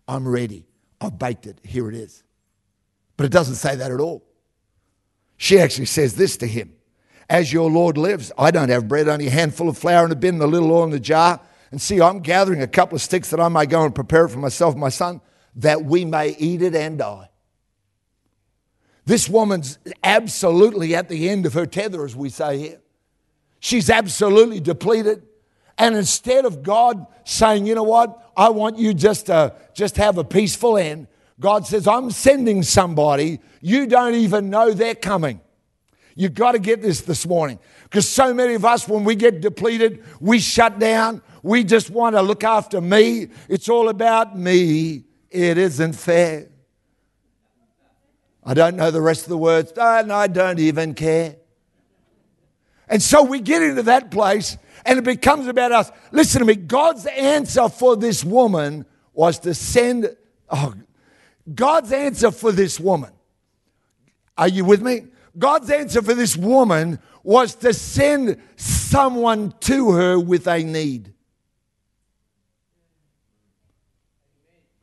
I'm 0.08 0.26
ready. 0.26 0.69
I've 1.02 1.18
baked 1.18 1.48
it. 1.48 1.60
Here 1.64 1.90
it 1.90 1.96
is. 1.96 2.24
But 3.18 3.26
it 3.26 3.32
doesn't 3.32 3.56
say 3.56 3.76
that 3.76 3.92
at 3.92 4.00
all. 4.00 4.24
She 5.38 5.60
actually 5.60 5.86
says 5.86 6.16
this 6.16 6.38
to 6.38 6.48
him 6.48 6.74
As 7.30 7.52
your 7.52 7.70
Lord 7.70 7.98
lives, 7.98 8.32
I 8.38 8.52
don't 8.52 8.70
have 8.70 8.88
bread, 8.88 9.08
only 9.08 9.28
a 9.28 9.32
handful 9.32 9.70
of 9.70 9.78
flour 9.78 10.06
in 10.06 10.12
a 10.12 10.16
bin 10.16 10.36
and 10.36 10.44
a 10.44 10.48
little 10.48 10.72
oil 10.72 10.84
in 10.84 10.90
the 10.90 11.00
jar. 11.00 11.40
And 11.72 11.82
see, 11.82 12.02
I'm 12.02 12.20
gathering 12.20 12.62
a 12.62 12.68
couple 12.68 12.96
of 12.96 13.02
sticks 13.02 13.30
that 13.30 13.40
I 13.40 13.48
may 13.48 13.66
go 13.66 13.84
and 13.86 13.94
prepare 13.94 14.26
it 14.26 14.30
for 14.30 14.40
myself 14.40 14.74
and 14.74 14.82
my 14.82 14.90
son, 14.90 15.22
that 15.56 15.86
we 15.86 16.04
may 16.04 16.36
eat 16.38 16.62
it 16.62 16.76
and 16.76 16.98
die. 16.98 17.30
This 19.06 19.30
woman's 19.30 19.80
absolutely 20.04 20.96
at 20.96 21.10
the 21.10 21.30
end 21.30 21.46
of 21.46 21.54
her 21.54 21.66
tether, 21.66 22.06
as 22.06 22.16
we 22.16 22.30
say 22.30 22.58
here. 22.58 22.82
She's 23.60 23.90
absolutely 23.90 24.60
depleted. 24.60 25.24
And 25.80 25.96
instead 25.96 26.44
of 26.44 26.62
God 26.62 27.08
saying, 27.24 27.66
you 27.66 27.74
know 27.74 27.84
what, 27.84 28.32
I 28.36 28.50
want 28.50 28.78
you 28.78 28.94
just 28.94 29.28
to 29.28 29.56
just 29.74 29.96
have 29.96 30.18
a 30.18 30.26
peaceful 30.26 30.78
end, 30.78 31.08
God 31.40 31.66
says, 31.66 31.88
I'm 31.88 32.12
sending 32.12 32.64
somebody. 32.64 33.40
You 33.62 33.88
don't 33.88 34.16
even 34.16 34.50
know 34.50 34.74
they're 34.74 34.94
coming. 34.94 35.40
You've 36.16 36.34
got 36.34 36.52
to 36.52 36.60
get 36.60 36.82
this 36.82 37.02
this 37.02 37.26
morning. 37.26 37.60
Because 37.84 38.10
so 38.10 38.34
many 38.34 38.56
of 38.56 38.66
us, 38.66 38.90
when 38.90 39.06
we 39.06 39.16
get 39.16 39.40
depleted, 39.40 40.04
we 40.20 40.40
shut 40.40 40.80
down. 40.80 41.22
We 41.44 41.64
just 41.64 41.90
want 41.90 42.18
to 42.18 42.22
look 42.22 42.44
after 42.44 42.82
me. 42.82 43.30
It's 43.48 43.70
all 43.70 43.88
about 43.88 44.38
me. 44.38 45.06
It 45.32 45.58
isn't 45.58 45.94
fair. 45.94 46.50
I 48.44 48.54
don't 48.54 48.76
know 48.76 48.92
the 48.92 49.02
rest 49.02 49.24
of 49.24 49.30
the 49.30 49.38
words, 49.38 49.72
ah, 49.78 50.00
and 50.00 50.12
I 50.12 50.28
don't 50.28 50.60
even 50.60 50.94
care. 50.94 51.38
And 52.90 53.02
so 53.02 53.24
we 53.24 53.40
get 53.40 53.62
into 53.62 53.84
that 53.84 54.12
place 54.12 54.58
and 54.86 55.00
it 55.00 55.04
becomes 55.04 55.48
about 55.48 55.72
us. 55.72 55.92
Listen 56.12 56.40
to 56.40 56.46
me. 56.46 56.56
God's 56.56 57.06
answer 57.06 57.70
for 57.70 57.96
this 57.96 58.24
woman 58.24 58.86
was 59.14 59.40
to 59.40 59.54
send, 59.54 60.16
oh, 60.50 60.74
God's 61.54 61.92
answer 61.92 62.32
for 62.32 62.52
this 62.52 62.80
woman. 62.80 63.12
Are 64.38 64.48
you 64.48 64.66
with 64.66 64.82
me? 64.82 65.08
God's 65.38 65.70
answer 65.70 66.02
for 66.02 66.14
this 66.14 66.38
woman 66.38 67.00
was 67.24 67.56
to 67.56 67.74
send 67.74 68.42
someone 68.56 69.54
to 69.62 69.92
her 69.92 70.20
with 70.20 70.48
a 70.48 70.64
need. 70.64 71.14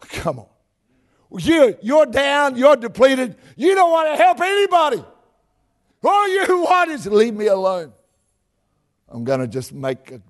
Come 0.01 0.41
on. 0.41 0.47
You, 1.39 1.77
you're 1.83 2.07
down, 2.07 2.57
you're 2.57 2.77
depleted, 2.77 3.37
you 3.57 3.75
don't 3.75 3.91
want 3.91 4.09
to 4.09 4.23
help 4.23 4.41
anybody. 4.41 5.05
All 6.03 6.29
you 6.29 6.61
want 6.63 6.91
is 6.91 7.07
leave 7.07 7.35
me 7.35 7.47
alone. 7.47 7.93
I'm 9.09 9.25
going 9.25 9.41
to 9.41 9.47
just 9.47 9.73
make 9.73 10.11
a 10.11 10.21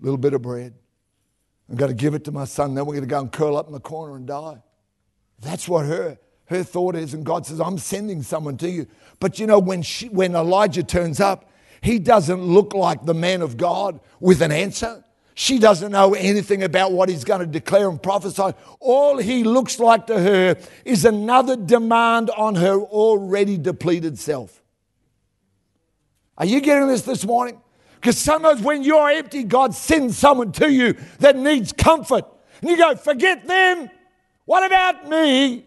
little 0.00 0.18
bit 0.18 0.34
of 0.34 0.42
bread. 0.42 0.74
I'm 1.68 1.76
going 1.76 1.90
to 1.90 1.96
give 1.96 2.14
it 2.14 2.24
to 2.24 2.32
my 2.32 2.44
son. 2.44 2.74
Then 2.74 2.86
we're 2.86 2.94
going 2.94 3.08
to 3.08 3.10
go 3.10 3.20
and 3.20 3.32
curl 3.32 3.56
up 3.56 3.66
in 3.66 3.72
the 3.72 3.80
corner 3.80 4.16
and 4.16 4.26
die. 4.26 4.62
That's 5.40 5.68
what 5.68 5.86
her, 5.86 6.18
her 6.46 6.62
thought 6.62 6.96
is. 6.96 7.14
And 7.14 7.24
God 7.24 7.46
says, 7.46 7.60
I'm 7.60 7.78
sending 7.78 8.22
someone 8.22 8.56
to 8.58 8.70
you. 8.70 8.86
But 9.20 9.38
you 9.38 9.46
know, 9.46 9.58
when, 9.58 9.82
she, 9.82 10.08
when 10.08 10.34
Elijah 10.34 10.82
turns 10.82 11.20
up, 11.20 11.50
he 11.80 11.98
doesn't 11.98 12.42
look 12.42 12.74
like 12.74 13.04
the 13.04 13.14
man 13.14 13.42
of 13.42 13.56
God 13.56 14.00
with 14.20 14.42
an 14.42 14.50
answer. 14.50 15.04
She 15.34 15.60
doesn't 15.60 15.92
know 15.92 16.14
anything 16.14 16.64
about 16.64 16.90
what 16.90 17.08
he's 17.08 17.22
going 17.22 17.40
to 17.40 17.46
declare 17.46 17.88
and 17.88 18.02
prophesy. 18.02 18.54
All 18.80 19.18
he 19.18 19.44
looks 19.44 19.78
like 19.78 20.08
to 20.08 20.18
her 20.18 20.56
is 20.84 21.04
another 21.04 21.54
demand 21.54 22.30
on 22.30 22.56
her 22.56 22.80
already 22.80 23.56
depleted 23.56 24.18
self. 24.18 24.60
Are 26.36 26.46
you 26.46 26.60
getting 26.60 26.88
this 26.88 27.02
this 27.02 27.24
morning? 27.24 27.60
Because 28.00 28.18
sometimes 28.18 28.60
when 28.62 28.82
you're 28.82 29.10
empty, 29.10 29.44
God 29.44 29.74
sends 29.74 30.16
someone 30.16 30.52
to 30.52 30.70
you 30.70 30.96
that 31.18 31.36
needs 31.36 31.72
comfort. 31.72 32.24
And 32.60 32.70
you 32.70 32.76
go, 32.76 32.94
forget 32.96 33.46
them. 33.46 33.90
What 34.44 34.64
about 34.64 35.08
me? 35.08 35.66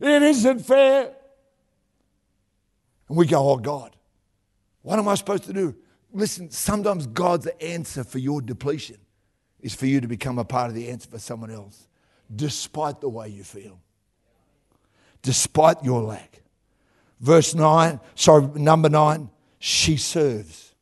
It 0.00 0.22
isn't 0.22 0.60
fair. 0.60 1.12
And 3.08 3.16
we 3.18 3.26
go, 3.26 3.48
oh 3.48 3.56
God, 3.56 3.94
what 4.82 4.98
am 4.98 5.08
I 5.08 5.14
supposed 5.14 5.44
to 5.44 5.52
do? 5.52 5.74
listen, 6.14 6.50
sometimes 6.50 7.06
God's 7.08 7.46
answer 7.60 8.04
for 8.04 8.18
your 8.18 8.40
depletion 8.40 8.96
is 9.60 9.74
for 9.74 9.86
you 9.86 10.00
to 10.00 10.08
become 10.08 10.38
a 10.38 10.44
part 10.44 10.68
of 10.68 10.74
the 10.74 10.88
answer 10.88 11.08
for 11.10 11.18
someone 11.18 11.50
else, 11.50 11.88
despite 12.34 13.00
the 13.00 13.08
way 13.08 13.28
you 13.28 13.42
feel, 13.42 13.80
despite 15.22 15.82
your 15.82 16.02
lack. 16.02 16.42
Verse 17.20 17.54
9, 17.54 18.00
sorry, 18.14 18.46
number 18.54 18.88
9, 18.88 19.28
she 19.58 19.96
serves. 19.96 20.73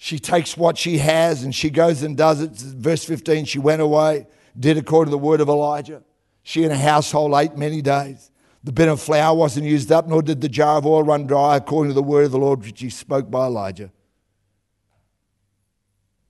She 0.00 0.20
takes 0.20 0.56
what 0.56 0.78
she 0.78 0.98
has 0.98 1.42
and 1.42 1.52
she 1.52 1.70
goes 1.70 2.04
and 2.04 2.16
does 2.16 2.40
it. 2.40 2.52
Verse 2.52 3.04
15, 3.04 3.44
she 3.44 3.58
went 3.58 3.82
away, 3.82 4.28
did 4.58 4.78
according 4.78 5.10
to 5.10 5.16
the 5.16 5.18
word 5.18 5.40
of 5.40 5.48
Elijah. 5.48 6.04
She 6.44 6.62
and 6.62 6.72
her 6.72 6.78
household 6.78 7.34
ate 7.34 7.56
many 7.56 7.82
days. 7.82 8.30
The 8.62 8.72
bin 8.72 8.88
of 8.88 9.00
flour 9.00 9.36
wasn't 9.36 9.66
used 9.66 9.90
up, 9.90 10.06
nor 10.06 10.22
did 10.22 10.40
the 10.40 10.48
jar 10.48 10.78
of 10.78 10.86
oil 10.86 11.02
run 11.02 11.26
dry, 11.26 11.56
according 11.56 11.90
to 11.90 11.94
the 11.94 12.02
word 12.02 12.26
of 12.26 12.30
the 12.30 12.38
Lord 12.38 12.64
which 12.64 12.80
he 12.80 12.90
spoke 12.90 13.28
by 13.28 13.46
Elijah. 13.46 13.90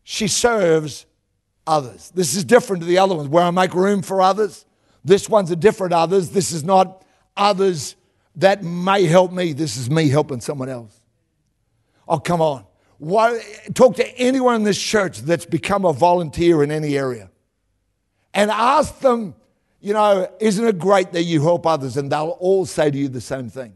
She 0.02 0.28
serves 0.28 1.04
others. 1.66 2.10
This 2.14 2.34
is 2.34 2.44
different 2.44 2.82
to 2.82 2.88
the 2.88 2.98
other 2.98 3.14
ones, 3.14 3.28
where 3.28 3.44
I 3.44 3.50
make 3.50 3.74
room 3.74 4.00
for 4.00 4.22
others. 4.22 4.64
This 5.04 5.28
one's 5.28 5.50
a 5.50 5.56
different 5.56 5.92
others. 5.92 6.30
This 6.30 6.52
is 6.52 6.64
not 6.64 7.04
others 7.36 7.96
that 8.36 8.64
may 8.64 9.04
help 9.04 9.30
me. 9.30 9.52
This 9.52 9.76
is 9.76 9.90
me 9.90 10.08
helping 10.08 10.40
someone 10.40 10.70
else. 10.70 10.98
Oh, 12.08 12.18
come 12.18 12.40
on. 12.40 12.64
Why, 12.98 13.40
talk 13.74 13.96
to 13.96 14.18
anyone 14.18 14.56
in 14.56 14.62
this 14.64 14.80
church 14.80 15.20
that's 15.20 15.46
become 15.46 15.84
a 15.84 15.92
volunteer 15.92 16.62
in 16.62 16.70
any 16.70 16.98
area 16.98 17.30
and 18.34 18.50
ask 18.50 18.98
them 19.00 19.34
you 19.80 19.92
know, 19.94 20.28
isn't 20.40 20.66
it 20.66 20.78
great 20.78 21.12
that 21.12 21.22
you 21.22 21.42
help 21.42 21.66
others? 21.66 21.96
And 21.96 22.10
they'll 22.10 22.36
all 22.40 22.66
say 22.66 22.90
to 22.90 22.98
you 22.98 23.08
the 23.08 23.20
same 23.20 23.48
thing. 23.48 23.74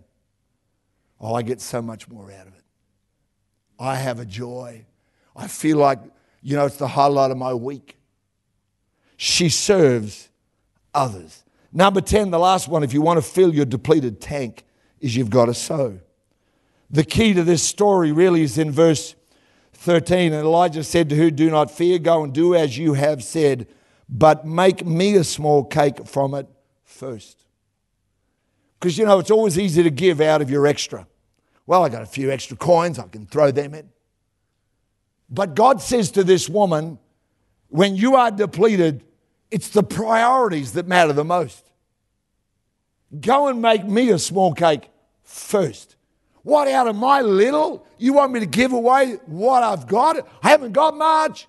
Oh, 1.20 1.34
I 1.34 1.42
get 1.42 1.60
so 1.60 1.80
much 1.80 2.08
more 2.08 2.30
out 2.32 2.48
of 2.48 2.54
it. 2.54 2.64
I 3.78 3.94
have 3.96 4.18
a 4.18 4.24
joy. 4.24 4.84
I 5.36 5.46
feel 5.46 5.76
like, 5.76 6.00
you 6.42 6.56
know, 6.56 6.66
it's 6.66 6.76
the 6.76 6.88
highlight 6.88 7.30
of 7.30 7.36
my 7.36 7.54
week. 7.54 7.96
She 9.16 9.48
serves 9.48 10.28
others. 10.92 11.44
Number 11.72 12.00
10, 12.00 12.30
the 12.30 12.38
last 12.38 12.68
one, 12.68 12.82
if 12.82 12.92
you 12.92 13.00
want 13.00 13.22
to 13.22 13.22
fill 13.22 13.54
your 13.54 13.64
depleted 13.64 14.20
tank, 14.20 14.64
is 15.00 15.16
you've 15.16 15.30
got 15.30 15.46
to 15.46 15.54
sow. 15.54 16.00
The 16.92 17.04
key 17.04 17.34
to 17.34 17.42
this 17.42 17.62
story 17.62 18.12
really 18.12 18.42
is 18.42 18.58
in 18.58 18.70
verse 18.70 19.16
13. 19.72 20.32
And 20.32 20.44
Elijah 20.44 20.84
said 20.84 21.08
to 21.08 21.16
her, 21.16 21.30
Do 21.30 21.50
not 21.50 21.70
fear, 21.70 21.98
go 21.98 22.22
and 22.22 22.32
do 22.32 22.54
as 22.54 22.78
you 22.78 22.92
have 22.92 23.24
said 23.24 23.66
but 24.12 24.46
make 24.46 24.84
me 24.84 25.14
a 25.16 25.24
small 25.24 25.64
cake 25.64 26.06
from 26.06 26.34
it 26.34 26.46
first. 26.84 27.46
Because 28.78 28.98
you 28.98 29.06
know, 29.06 29.18
it's 29.18 29.30
always 29.30 29.58
easy 29.58 29.82
to 29.82 29.90
give 29.90 30.20
out 30.20 30.42
of 30.42 30.50
your 30.50 30.66
extra. 30.66 31.06
Well, 31.66 31.82
I 31.82 31.88
got 31.88 32.02
a 32.02 32.06
few 32.06 32.30
extra 32.30 32.56
coins, 32.56 32.98
I 32.98 33.08
can 33.08 33.26
throw 33.26 33.50
them 33.50 33.72
in. 33.72 33.88
But 35.30 35.54
God 35.54 35.80
says 35.80 36.10
to 36.12 36.24
this 36.24 36.46
woman, 36.46 36.98
when 37.68 37.96
you 37.96 38.16
are 38.16 38.30
depleted, 38.30 39.02
it's 39.50 39.70
the 39.70 39.82
priorities 39.82 40.72
that 40.72 40.86
matter 40.86 41.14
the 41.14 41.24
most. 41.24 41.70
Go 43.18 43.48
and 43.48 43.62
make 43.62 43.86
me 43.86 44.10
a 44.10 44.18
small 44.18 44.52
cake 44.52 44.90
first. 45.22 45.96
What 46.42 46.68
out 46.68 46.88
of 46.88 46.96
my 46.96 47.20
little? 47.20 47.86
You 47.98 48.14
want 48.14 48.32
me 48.32 48.40
to 48.40 48.46
give 48.46 48.72
away 48.72 49.18
what 49.26 49.62
I've 49.62 49.86
got? 49.86 50.16
I 50.42 50.48
haven't 50.50 50.72
got 50.72 50.96
much. 50.96 51.46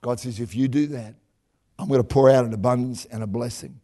God 0.00 0.18
says, 0.18 0.40
if 0.40 0.54
you 0.54 0.66
do 0.68 0.88
that, 0.88 1.14
I'm 1.78 1.88
going 1.88 2.00
to 2.00 2.04
pour 2.04 2.28
out 2.28 2.44
an 2.44 2.52
abundance 2.52 3.04
and 3.06 3.22
a 3.22 3.26
blessing 3.26 3.80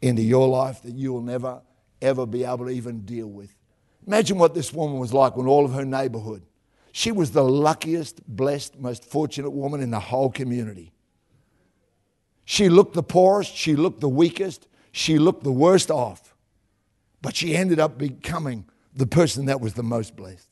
into 0.00 0.22
your 0.22 0.48
life 0.48 0.82
that 0.82 0.94
you 0.94 1.12
will 1.12 1.22
never, 1.22 1.60
ever 2.00 2.24
be 2.24 2.44
able 2.44 2.66
to 2.66 2.70
even 2.70 3.00
deal 3.00 3.26
with. 3.26 3.54
Imagine 4.06 4.38
what 4.38 4.54
this 4.54 4.72
woman 4.72 4.98
was 4.98 5.12
like 5.12 5.36
when 5.36 5.46
all 5.46 5.64
of 5.64 5.72
her 5.72 5.84
neighborhood. 5.84 6.42
She 6.92 7.12
was 7.12 7.32
the 7.32 7.44
luckiest, 7.44 8.26
blessed, 8.26 8.78
most 8.78 9.04
fortunate 9.04 9.50
woman 9.50 9.80
in 9.80 9.90
the 9.90 10.00
whole 10.00 10.30
community. 10.30 10.92
She 12.44 12.68
looked 12.68 12.94
the 12.94 13.02
poorest, 13.02 13.54
she 13.54 13.76
looked 13.76 14.00
the 14.00 14.08
weakest, 14.08 14.66
she 14.90 15.18
looked 15.18 15.44
the 15.44 15.52
worst 15.52 15.90
off. 15.90 16.34
But 17.22 17.36
she 17.36 17.54
ended 17.54 17.78
up 17.78 17.98
becoming 17.98 18.64
the 18.94 19.06
person 19.06 19.46
that 19.46 19.60
was 19.60 19.74
the 19.74 19.82
most 19.82 20.16
blessed. 20.16 20.48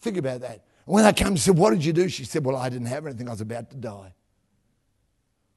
Think 0.00 0.16
about 0.16 0.40
that. 0.40 0.64
When 0.84 1.04
I 1.04 1.12
came 1.12 1.28
and 1.28 1.40
said, 1.40 1.56
What 1.56 1.70
did 1.70 1.84
you 1.84 1.92
do? 1.92 2.08
She 2.08 2.24
said, 2.24 2.44
Well, 2.44 2.56
I 2.56 2.68
didn't 2.68 2.88
have 2.88 3.06
anything. 3.06 3.28
I 3.28 3.32
was 3.32 3.40
about 3.40 3.70
to 3.70 3.76
die. 3.76 4.14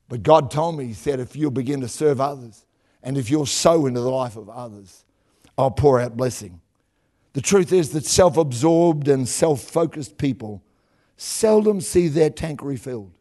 But 0.07 0.23
God 0.23 0.51
told 0.51 0.77
me, 0.77 0.85
He 0.85 0.93
said, 0.93 1.19
if 1.19 1.35
you'll 1.35 1.51
begin 1.51 1.81
to 1.81 1.87
serve 1.87 2.21
others 2.21 2.65
and 3.01 3.17
if 3.17 3.29
you'll 3.29 3.45
sow 3.45 3.85
into 3.85 4.01
the 4.01 4.09
life 4.09 4.35
of 4.35 4.49
others, 4.49 5.03
I'll 5.57 5.71
pour 5.71 5.99
out 5.99 6.15
blessing. 6.15 6.61
The 7.33 7.41
truth 7.41 7.73
is 7.73 7.91
that 7.91 8.05
self 8.05 8.37
absorbed 8.37 9.07
and 9.07 9.27
self 9.27 9.61
focused 9.61 10.17
people 10.17 10.63
seldom 11.17 11.81
see 11.81 12.07
their 12.07 12.29
tank 12.29 12.61
refilled. 12.61 13.13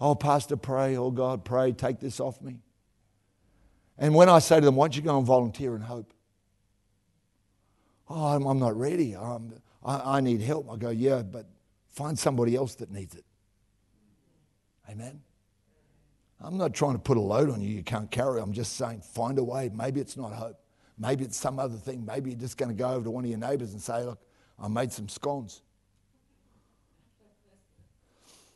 Oh, 0.00 0.14
Pastor, 0.14 0.56
pray. 0.56 0.96
Oh, 0.96 1.10
God, 1.10 1.44
pray. 1.44 1.72
Take 1.72 2.00
this 2.00 2.20
off 2.20 2.40
me. 2.40 2.58
And 3.98 4.14
when 4.14 4.28
I 4.28 4.38
say 4.38 4.60
to 4.60 4.64
them, 4.64 4.76
Why 4.76 4.86
don't 4.86 4.96
you 4.96 5.02
go 5.02 5.18
and 5.18 5.26
volunteer 5.26 5.74
and 5.74 5.84
hope? 5.84 6.12
Oh, 8.08 8.26
I'm, 8.26 8.46
I'm 8.46 8.58
not 8.58 8.76
ready. 8.76 9.14
I'm, 9.14 9.52
I, 9.84 10.18
I 10.18 10.20
need 10.20 10.40
help. 10.40 10.70
I 10.70 10.76
go, 10.76 10.90
Yeah, 10.90 11.22
but 11.22 11.46
find 11.88 12.18
somebody 12.18 12.54
else 12.54 12.74
that 12.76 12.90
needs 12.90 13.14
it. 13.14 13.24
Amen. 14.90 15.20
I'm 16.40 16.58
not 16.58 16.74
trying 16.74 16.92
to 16.92 16.98
put 16.98 17.16
a 17.16 17.20
load 17.20 17.50
on 17.50 17.60
you 17.60 17.70
you 17.70 17.82
can't 17.82 18.10
carry. 18.10 18.40
I'm 18.40 18.52
just 18.52 18.76
saying 18.76 19.00
find 19.00 19.38
a 19.38 19.44
way. 19.44 19.70
Maybe 19.72 20.00
it's 20.00 20.16
not 20.16 20.32
hope. 20.32 20.58
Maybe 20.98 21.24
it's 21.24 21.36
some 21.36 21.58
other 21.58 21.76
thing. 21.76 22.04
Maybe 22.04 22.30
you're 22.30 22.38
just 22.38 22.56
going 22.56 22.68
to 22.70 22.74
go 22.74 22.90
over 22.90 23.04
to 23.04 23.10
one 23.10 23.24
of 23.24 23.30
your 23.30 23.38
neighbors 23.38 23.72
and 23.72 23.80
say, 23.80 24.02
Look, 24.02 24.20
I 24.58 24.68
made 24.68 24.92
some 24.92 25.08
scones. 25.08 25.62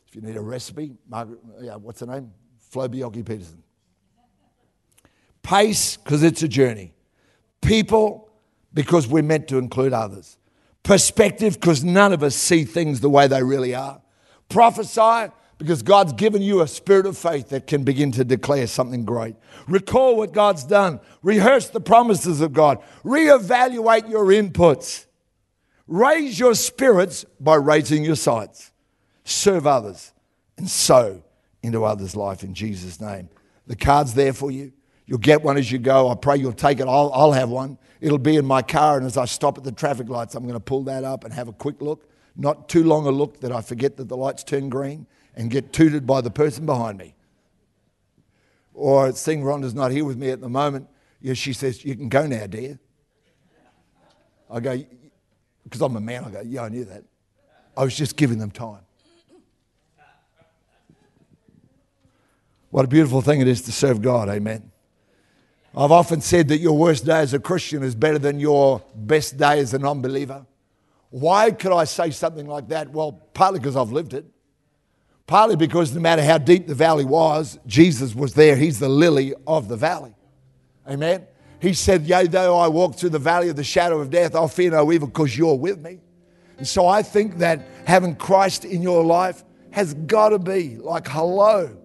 If 0.07 0.15
you 0.15 0.21
need 0.21 0.35
a 0.35 0.41
recipe, 0.41 0.93
Margaret, 1.07 1.39
yeah, 1.61 1.75
what's 1.75 2.01
her 2.01 2.05
name? 2.05 2.31
Flo 2.69 2.87
Bioki 2.89 3.25
Peterson. 3.25 3.63
Pace, 5.41 5.97
because 5.97 6.23
it's 6.23 6.43
a 6.43 6.47
journey. 6.47 6.93
People, 7.61 8.29
because 8.73 9.07
we're 9.07 9.23
meant 9.23 9.47
to 9.49 9.57
include 9.57 9.93
others. 9.93 10.37
Perspective, 10.83 11.59
because 11.59 11.83
none 11.83 12.13
of 12.13 12.23
us 12.23 12.35
see 12.35 12.63
things 12.63 13.01
the 13.01 13.09
way 13.09 13.27
they 13.27 13.43
really 13.43 13.75
are. 13.75 14.01
Prophesy, 14.49 15.31
because 15.57 15.83
God's 15.83 16.13
given 16.13 16.41
you 16.41 16.61
a 16.61 16.67
spirit 16.67 17.05
of 17.05 17.17
faith 17.17 17.49
that 17.49 17.67
can 17.67 17.83
begin 17.83 18.11
to 18.13 18.23
declare 18.23 18.65
something 18.65 19.05
great. 19.05 19.35
Recall 19.67 20.17
what 20.17 20.33
God's 20.33 20.63
done. 20.63 20.99
Rehearse 21.21 21.69
the 21.69 21.79
promises 21.79 22.41
of 22.41 22.51
God. 22.51 22.79
Reevaluate 23.03 24.09
your 24.09 24.25
inputs. 24.25 25.05
Raise 25.85 26.39
your 26.39 26.55
spirits 26.55 27.25
by 27.39 27.55
raising 27.55 28.03
your 28.03 28.15
sights. 28.15 28.71
Serve 29.23 29.67
others 29.67 30.13
and 30.57 30.67
sow 30.67 31.21
into 31.61 31.83
others' 31.85 32.15
life 32.15 32.43
in 32.43 32.55
Jesus' 32.55 32.99
name. 32.99 33.29
The 33.67 33.75
card's 33.75 34.15
there 34.15 34.33
for 34.33 34.49
you. 34.49 34.73
You'll 35.11 35.17
get 35.19 35.43
one 35.43 35.57
as 35.57 35.69
you 35.69 35.77
go. 35.77 36.09
I 36.09 36.15
pray 36.15 36.37
you'll 36.37 36.53
take 36.53 36.79
it. 36.79 36.87
I'll, 36.87 37.11
I'll 37.13 37.33
have 37.33 37.49
one. 37.49 37.77
It'll 37.99 38.17
be 38.17 38.37
in 38.37 38.45
my 38.45 38.61
car, 38.61 38.95
and 38.95 39.05
as 39.05 39.17
I 39.17 39.25
stop 39.25 39.57
at 39.57 39.65
the 39.65 39.71
traffic 39.73 40.07
lights, 40.07 40.35
I'm 40.35 40.43
going 40.43 40.53
to 40.53 40.61
pull 40.61 40.83
that 40.83 41.03
up 41.03 41.25
and 41.25 41.33
have 41.33 41.49
a 41.49 41.51
quick 41.51 41.81
look. 41.81 42.09
Not 42.37 42.69
too 42.69 42.85
long 42.85 43.05
a 43.05 43.11
look 43.11 43.41
that 43.41 43.51
I 43.51 43.59
forget 43.59 43.97
that 43.97 44.07
the 44.07 44.15
lights 44.15 44.45
turn 44.45 44.69
green 44.69 45.05
and 45.35 45.51
get 45.51 45.73
tooted 45.73 46.07
by 46.07 46.21
the 46.21 46.31
person 46.31 46.65
behind 46.65 46.97
me. 46.97 47.13
Or 48.73 49.11
seeing 49.11 49.41
Rhonda's 49.41 49.75
not 49.75 49.91
here 49.91 50.05
with 50.05 50.15
me 50.15 50.29
at 50.29 50.39
the 50.39 50.47
moment, 50.47 50.87
yeah, 51.19 51.33
she 51.33 51.51
says, 51.51 51.83
You 51.83 51.93
can 51.97 52.07
go 52.07 52.25
now, 52.25 52.47
dear. 52.47 52.79
I 54.49 54.61
go, 54.61 54.81
Because 55.65 55.81
I'm 55.81 55.97
a 55.97 55.99
man, 55.99 56.23
I 56.23 56.29
go, 56.29 56.41
Yeah, 56.45 56.61
I 56.61 56.69
knew 56.69 56.85
that. 56.85 57.03
I 57.75 57.83
was 57.83 57.97
just 57.97 58.15
giving 58.15 58.39
them 58.39 58.49
time. 58.49 58.85
What 62.69 62.85
a 62.85 62.87
beautiful 62.87 63.21
thing 63.21 63.41
it 63.41 63.49
is 63.49 63.61
to 63.63 63.73
serve 63.73 64.01
God, 64.01 64.29
amen. 64.29 64.70
I've 65.75 65.91
often 65.91 66.19
said 66.19 66.49
that 66.49 66.57
your 66.57 66.77
worst 66.77 67.05
day 67.05 67.19
as 67.19 67.33
a 67.33 67.39
Christian 67.39 67.81
is 67.81 67.95
better 67.95 68.19
than 68.19 68.39
your 68.39 68.81
best 68.93 69.37
day 69.37 69.59
as 69.59 69.73
a 69.73 69.79
non 69.79 70.01
believer. 70.01 70.45
Why 71.11 71.51
could 71.51 71.73
I 71.73 71.85
say 71.85 72.11
something 72.11 72.45
like 72.45 72.69
that? 72.69 72.89
Well, 72.89 73.13
partly 73.33 73.59
because 73.59 73.75
I've 73.75 73.91
lived 73.91 74.13
it. 74.13 74.25
Partly 75.27 75.55
because 75.55 75.93
no 75.93 76.01
matter 76.01 76.23
how 76.23 76.37
deep 76.37 76.67
the 76.67 76.75
valley 76.75 77.05
was, 77.05 77.57
Jesus 77.65 78.13
was 78.13 78.33
there. 78.33 78.55
He's 78.57 78.79
the 78.79 78.89
lily 78.89 79.33
of 79.47 79.69
the 79.69 79.77
valley. 79.77 80.13
Amen. 80.87 81.25
He 81.61 81.73
said, 81.73 82.03
Yea, 82.03 82.27
though 82.27 82.57
I 82.57 82.67
walk 82.67 82.95
through 82.95 83.11
the 83.11 83.19
valley 83.19 83.47
of 83.49 83.55
the 83.55 83.63
shadow 83.63 83.99
of 83.99 84.09
death, 84.09 84.35
I'll 84.35 84.47
fear 84.47 84.71
no 84.71 84.91
evil 84.91 85.07
because 85.07 85.37
you're 85.37 85.57
with 85.57 85.79
me. 85.81 85.99
And 86.57 86.67
so 86.67 86.87
I 86.87 87.01
think 87.01 87.37
that 87.37 87.61
having 87.85 88.15
Christ 88.15 88.65
in 88.65 88.81
your 88.81 89.03
life 89.03 89.43
has 89.71 89.93
got 89.93 90.29
to 90.29 90.39
be 90.39 90.77
like, 90.77 91.07
hello, 91.07 91.77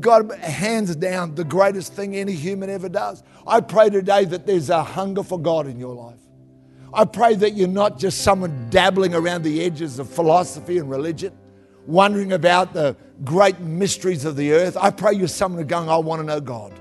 God, 0.00 0.32
hands 0.32 0.94
down, 0.96 1.34
the 1.34 1.44
greatest 1.44 1.94
thing 1.94 2.16
any 2.16 2.32
human 2.32 2.70
ever 2.70 2.88
does. 2.88 3.22
I 3.46 3.60
pray 3.60 3.90
today 3.90 4.24
that 4.26 4.46
there's 4.46 4.70
a 4.70 4.82
hunger 4.82 5.22
for 5.22 5.38
God 5.38 5.66
in 5.66 5.78
your 5.78 5.94
life. 5.94 6.18
I 6.92 7.04
pray 7.04 7.34
that 7.34 7.54
you're 7.54 7.66
not 7.66 7.98
just 7.98 8.22
someone 8.22 8.68
dabbling 8.70 9.14
around 9.14 9.42
the 9.42 9.64
edges 9.64 9.98
of 9.98 10.08
philosophy 10.08 10.78
and 10.78 10.88
religion, 10.88 11.32
wondering 11.86 12.32
about 12.32 12.72
the 12.72 12.96
great 13.24 13.58
mysteries 13.60 14.24
of 14.24 14.36
the 14.36 14.52
earth. 14.52 14.76
I 14.80 14.90
pray 14.90 15.14
you're 15.14 15.28
someone 15.28 15.66
going, 15.66 15.88
I 15.88 15.96
want 15.96 16.20
to 16.20 16.26
know 16.26 16.40
God. 16.40 16.72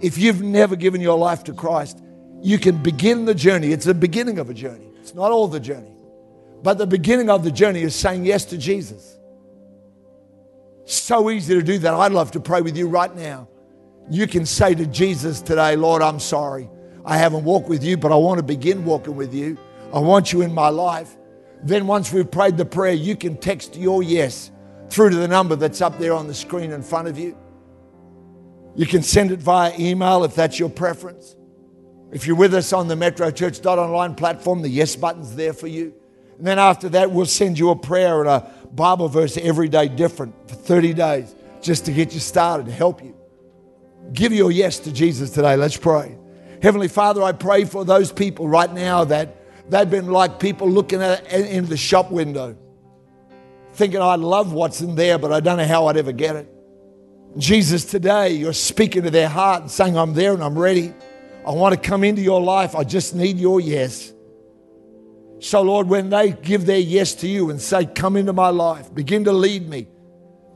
If 0.00 0.18
you've 0.18 0.42
never 0.42 0.76
given 0.76 1.00
your 1.00 1.18
life 1.18 1.44
to 1.44 1.52
Christ, 1.52 2.02
you 2.42 2.58
can 2.58 2.82
begin 2.82 3.24
the 3.24 3.34
journey. 3.34 3.72
It's 3.72 3.84
the 3.84 3.94
beginning 3.94 4.38
of 4.38 4.50
a 4.50 4.54
journey, 4.54 4.88
it's 5.00 5.14
not 5.14 5.30
all 5.32 5.48
the 5.48 5.60
journey. 5.60 5.92
But 6.62 6.78
the 6.78 6.86
beginning 6.86 7.28
of 7.28 7.44
the 7.44 7.50
journey 7.50 7.82
is 7.82 7.94
saying 7.94 8.24
yes 8.24 8.46
to 8.46 8.58
Jesus. 8.58 9.18
So 10.86 11.30
easy 11.30 11.54
to 11.54 11.62
do 11.62 11.78
that. 11.80 11.92
I'd 11.92 12.12
love 12.12 12.30
to 12.30 12.40
pray 12.40 12.60
with 12.60 12.76
you 12.76 12.88
right 12.88 13.14
now. 13.14 13.48
You 14.08 14.28
can 14.28 14.46
say 14.46 14.72
to 14.72 14.86
Jesus 14.86 15.40
today, 15.40 15.74
Lord, 15.74 16.00
I'm 16.00 16.20
sorry. 16.20 16.70
I 17.04 17.16
haven't 17.18 17.42
walked 17.42 17.68
with 17.68 17.82
you, 17.82 17.96
but 17.96 18.12
I 18.12 18.14
want 18.14 18.38
to 18.38 18.44
begin 18.44 18.84
walking 18.84 19.16
with 19.16 19.34
you. 19.34 19.58
I 19.92 19.98
want 19.98 20.32
you 20.32 20.42
in 20.42 20.54
my 20.54 20.68
life. 20.68 21.16
Then, 21.62 21.88
once 21.88 22.12
we've 22.12 22.30
prayed 22.30 22.56
the 22.56 22.64
prayer, 22.64 22.92
you 22.92 23.16
can 23.16 23.36
text 23.36 23.76
your 23.76 24.02
yes 24.02 24.52
through 24.88 25.10
to 25.10 25.16
the 25.16 25.26
number 25.26 25.56
that's 25.56 25.80
up 25.80 25.98
there 25.98 26.12
on 26.12 26.28
the 26.28 26.34
screen 26.34 26.70
in 26.70 26.82
front 26.82 27.08
of 27.08 27.18
you. 27.18 27.36
You 28.76 28.86
can 28.86 29.02
send 29.02 29.32
it 29.32 29.40
via 29.40 29.72
email 29.78 30.22
if 30.22 30.36
that's 30.36 30.58
your 30.58 30.68
preference. 30.68 31.34
If 32.12 32.28
you're 32.28 32.36
with 32.36 32.54
us 32.54 32.72
on 32.72 32.86
the 32.86 32.94
Metro 32.94 33.32
Church 33.32 33.64
Online 33.66 34.14
platform, 34.14 34.62
the 34.62 34.68
yes 34.68 34.94
button's 34.94 35.34
there 35.34 35.52
for 35.52 35.66
you. 35.66 35.94
And 36.38 36.46
then 36.46 36.58
after 36.58 36.88
that, 36.90 37.10
we'll 37.10 37.26
send 37.26 37.58
you 37.58 37.70
a 37.70 37.76
prayer 37.76 38.20
and 38.20 38.28
a 38.28 38.52
Bible 38.72 39.08
verse 39.08 39.36
every 39.36 39.68
day 39.68 39.88
different 39.88 40.34
for 40.48 40.54
30 40.54 40.94
days 40.94 41.34
just 41.62 41.84
to 41.86 41.92
get 41.92 42.14
you 42.14 42.20
started, 42.20 42.66
to 42.66 42.72
help 42.72 43.02
you. 43.02 43.14
Give 44.12 44.32
your 44.32 44.50
yes 44.50 44.78
to 44.80 44.92
Jesus 44.92 45.30
today. 45.30 45.56
Let's 45.56 45.76
pray. 45.76 46.16
Heavenly 46.62 46.88
Father, 46.88 47.22
I 47.22 47.32
pray 47.32 47.64
for 47.64 47.84
those 47.84 48.12
people 48.12 48.48
right 48.48 48.72
now 48.72 49.04
that 49.04 49.36
they've 49.68 49.88
been 49.90 50.06
like 50.06 50.38
people 50.38 50.70
looking 50.70 51.02
at 51.02 51.30
in 51.32 51.66
the 51.66 51.76
shop 51.76 52.10
window, 52.10 52.56
thinking, 53.72 54.00
I 54.00 54.14
love 54.14 54.52
what's 54.52 54.80
in 54.80 54.94
there, 54.94 55.18
but 55.18 55.32
I 55.32 55.40
don't 55.40 55.58
know 55.58 55.66
how 55.66 55.86
I'd 55.86 55.96
ever 55.96 56.12
get 56.12 56.36
it. 56.36 56.48
Jesus, 57.36 57.84
today 57.84 58.30
you're 58.30 58.52
speaking 58.52 59.02
to 59.02 59.10
their 59.10 59.28
heart 59.28 59.62
and 59.62 59.70
saying, 59.70 59.96
I'm 59.98 60.14
there 60.14 60.32
and 60.32 60.42
I'm 60.42 60.58
ready. 60.58 60.94
I 61.46 61.50
want 61.50 61.74
to 61.74 61.80
come 61.80 62.02
into 62.02 62.22
your 62.22 62.40
life. 62.40 62.74
I 62.74 62.84
just 62.84 63.14
need 63.14 63.38
your 63.38 63.60
yes. 63.60 64.12
So, 65.38 65.62
Lord, 65.62 65.88
when 65.88 66.10
they 66.10 66.32
give 66.32 66.66
their 66.66 66.78
yes 66.78 67.14
to 67.16 67.28
you 67.28 67.50
and 67.50 67.60
say, 67.60 67.86
Come 67.86 68.16
into 68.16 68.32
my 68.32 68.48
life, 68.48 68.92
begin 68.94 69.24
to 69.24 69.32
lead 69.32 69.68
me, 69.68 69.86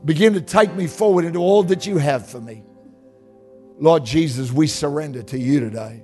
begin 0.03 0.33
to 0.33 0.41
take 0.41 0.73
me 0.73 0.87
forward 0.87 1.25
into 1.25 1.39
all 1.39 1.63
that 1.63 1.85
you 1.85 1.97
have 1.97 2.27
for 2.27 2.41
me. 2.41 2.63
Lord 3.79 4.05
Jesus, 4.05 4.51
we 4.51 4.67
surrender 4.67 5.23
to 5.23 5.39
you 5.39 5.59
today. 5.59 6.03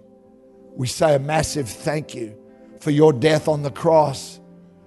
We 0.75 0.87
say 0.87 1.15
a 1.15 1.19
massive 1.19 1.67
thank 1.67 2.13
you 2.15 2.37
for 2.79 2.91
your 2.91 3.13
death 3.13 3.47
on 3.47 3.63
the 3.63 3.71
cross 3.71 4.39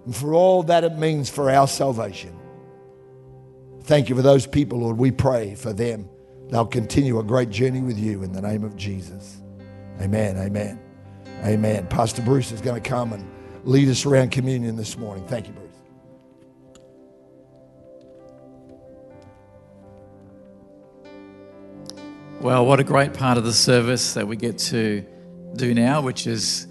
and 0.04 0.14
for 0.14 0.34
all 0.34 0.62
that 0.64 0.84
it 0.84 0.96
means 0.96 1.28
for 1.28 1.50
our 1.50 1.68
salvation. 1.68 2.36
Thank 3.82 4.08
you 4.08 4.14
for 4.14 4.22
those 4.22 4.46
people, 4.46 4.80
Lord. 4.80 4.98
We 4.98 5.10
pray 5.10 5.54
for 5.54 5.72
them. 5.72 6.08
They'll 6.48 6.66
continue 6.66 7.18
a 7.18 7.24
great 7.24 7.50
journey 7.50 7.80
with 7.80 7.98
you 7.98 8.22
in 8.22 8.32
the 8.32 8.42
name 8.42 8.64
of 8.64 8.76
Jesus. 8.76 9.40
Amen. 10.00 10.36
Amen. 10.36 10.80
Amen. 11.44 11.86
Pastor 11.86 12.22
Bruce 12.22 12.52
is 12.52 12.60
going 12.60 12.80
to 12.80 12.88
come 12.88 13.12
and 13.12 13.24
lead 13.64 13.88
us 13.88 14.06
around 14.06 14.30
communion 14.30 14.76
this 14.76 14.96
morning. 14.96 15.26
Thank 15.26 15.48
you, 15.48 15.52
Bruce. 15.52 15.66
Well, 22.40 22.64
what 22.64 22.80
a 22.80 22.84
great 22.84 23.12
part 23.12 23.36
of 23.36 23.44
the 23.44 23.52
service 23.52 24.14
that 24.14 24.26
we 24.26 24.36
get 24.36 24.56
to 24.58 25.04
do 25.56 25.74
now, 25.74 26.00
which 26.00 26.26
is 26.26 26.68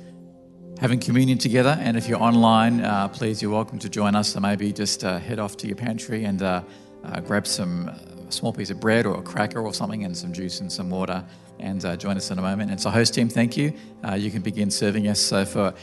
having 0.80 1.00
communion 1.00 1.38
together. 1.38 1.78
And 1.80 1.96
if 1.96 2.08
you're 2.08 2.22
online, 2.22 2.82
uh, 2.82 3.08
please, 3.10 3.42
you're 3.42 3.52
welcome 3.52 3.78
to 3.80 3.90
join 3.90 4.16
us. 4.16 4.30
So 4.34 4.40
maybe 4.40 4.74
just 4.74 5.04
uh, 5.04 5.20
head 5.20 5.38
off 5.38 5.58
to 5.58 5.68
your 5.68 5.76
pantry 5.76 6.24
and 6.24 6.42
uh, 6.42 6.64
uh 7.04 7.20
grab 7.22 7.48
some 7.48 7.90
a 8.30 8.32
small 8.32 8.54
piece 8.54 8.70
of 8.70 8.80
bread 8.80 9.06
or 9.06 9.18
a 9.18 9.22
cracker 9.22 9.60
or 9.60 9.74
something 9.74 10.06
and 10.06 10.16
some 10.16 10.32
juice 10.32 10.60
and 10.60 10.72
some 10.72 10.90
water 10.90 11.24
and 11.60 11.84
uh, 11.84 11.98
join 11.98 12.16
us 12.16 12.32
in 12.32 12.40
a 12.40 12.42
moment. 12.42 12.72
And 12.72 12.80
so, 12.80 12.90
host 12.90 13.14
team, 13.14 13.28
thank 13.28 13.58
you. 13.58 13.74
Uh, 14.08 14.14
you 14.14 14.32
can 14.32 14.42
begin 14.42 14.72
serving 14.72 15.08
us. 15.08 15.20
So, 15.20 15.46
for 15.46 15.74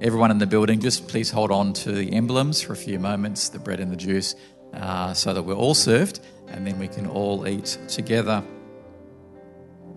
everyone 0.00 0.30
in 0.30 0.38
the 0.38 0.46
building, 0.46 0.80
just 0.80 1.08
please 1.08 1.30
hold 1.30 1.50
on 1.50 1.72
to 1.72 1.92
the 1.92 2.12
emblems 2.12 2.60
for 2.60 2.72
a 2.72 2.76
few 2.76 2.98
moments 2.98 3.48
the 3.48 3.58
bread 3.58 3.80
and 3.80 3.90
the 3.90 3.96
juice 3.96 4.34
uh, 4.74 5.14
so 5.14 5.32
that 5.32 5.42
we're 5.42 5.54
all 5.54 5.74
served 5.74 6.20
and 6.48 6.66
then 6.66 6.78
we 6.78 6.88
can 6.88 7.06
all 7.06 7.46
eat 7.48 7.78
together. 7.88 8.42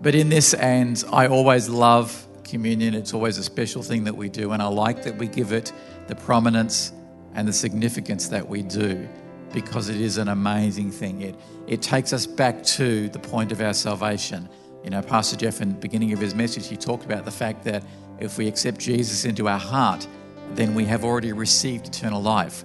But 0.00 0.14
in 0.14 0.30
this, 0.30 0.54
and 0.54 1.02
I 1.12 1.26
always 1.26 1.68
love 1.68 2.26
communion, 2.44 2.94
it's 2.94 3.12
always 3.12 3.36
a 3.38 3.44
special 3.44 3.82
thing 3.82 4.04
that 4.04 4.16
we 4.16 4.28
do, 4.28 4.52
and 4.52 4.62
I 4.62 4.66
like 4.66 5.02
that 5.04 5.16
we 5.16 5.28
give 5.28 5.52
it 5.52 5.72
the 6.08 6.16
prominence 6.16 6.92
and 7.34 7.46
the 7.46 7.52
significance 7.52 8.28
that 8.28 8.48
we 8.48 8.62
do 8.62 9.06
because 9.52 9.88
it 9.88 10.00
is 10.00 10.16
an 10.16 10.28
amazing 10.28 10.90
thing. 10.90 11.22
It, 11.22 11.34
it 11.66 11.82
takes 11.82 12.12
us 12.12 12.26
back 12.26 12.62
to 12.62 13.08
the 13.10 13.18
point 13.18 13.52
of 13.52 13.60
our 13.60 13.74
salvation. 13.74 14.48
You 14.82 14.90
know, 14.90 15.02
Pastor 15.02 15.36
Geoff, 15.36 15.60
in 15.60 15.68
the 15.68 15.78
beginning 15.78 16.12
of 16.12 16.18
his 16.18 16.34
message, 16.34 16.66
he 16.66 16.76
talked 16.76 17.04
about 17.04 17.24
the 17.24 17.30
fact 17.30 17.64
that 17.64 17.84
if 18.20 18.38
we 18.38 18.46
accept 18.46 18.78
Jesus 18.78 19.24
into 19.24 19.48
our 19.48 19.58
heart, 19.58 20.06
then 20.54 20.74
we 20.74 20.84
have 20.84 21.04
already 21.04 21.32
received 21.32 21.88
eternal 21.88 22.20
life. 22.20 22.64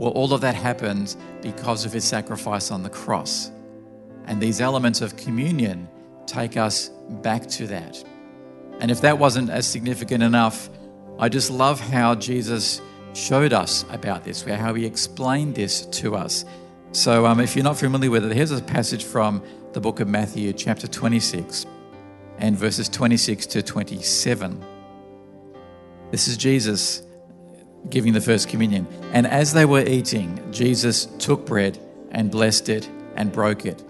Well, 0.00 0.12
all 0.12 0.32
of 0.32 0.40
that 0.42 0.54
happens 0.54 1.16
because 1.42 1.84
of 1.84 1.92
his 1.92 2.04
sacrifice 2.04 2.70
on 2.70 2.82
the 2.82 2.90
cross. 2.90 3.50
And 4.26 4.40
these 4.40 4.60
elements 4.60 5.00
of 5.00 5.16
communion 5.16 5.88
take 6.26 6.56
us 6.56 6.88
back 7.22 7.46
to 7.48 7.66
that. 7.68 8.02
And 8.80 8.90
if 8.90 9.00
that 9.02 9.18
wasn't 9.18 9.50
as 9.50 9.66
significant 9.66 10.22
enough, 10.22 10.70
I 11.18 11.28
just 11.28 11.50
love 11.50 11.80
how 11.80 12.14
Jesus 12.14 12.80
showed 13.12 13.52
us 13.52 13.84
about 13.90 14.24
this, 14.24 14.42
how 14.42 14.74
he 14.74 14.86
explained 14.86 15.54
this 15.54 15.84
to 15.86 16.14
us. 16.16 16.44
So, 16.92 17.26
um, 17.26 17.40
if 17.40 17.54
you're 17.54 17.64
not 17.64 17.78
familiar 17.78 18.10
with 18.10 18.24
it, 18.24 18.32
here's 18.32 18.50
a 18.50 18.60
passage 18.60 19.04
from 19.04 19.42
the 19.72 19.80
book 19.80 20.00
of 20.00 20.08
Matthew, 20.08 20.52
chapter 20.52 20.88
26, 20.88 21.66
and 22.38 22.56
verses 22.56 22.88
26 22.88 23.46
to 23.46 23.62
27. 23.62 24.64
This 26.10 26.28
is 26.28 26.36
Jesus 26.36 27.02
giving 27.88 28.12
the 28.12 28.20
first 28.20 28.48
communion. 28.48 28.86
And 29.12 29.26
as 29.26 29.52
they 29.52 29.64
were 29.64 29.84
eating, 29.86 30.40
Jesus 30.52 31.06
took 31.18 31.46
bread 31.46 31.78
and 32.10 32.30
blessed 32.30 32.68
it 32.68 32.88
and 33.16 33.32
broke 33.32 33.64
it. 33.64 33.82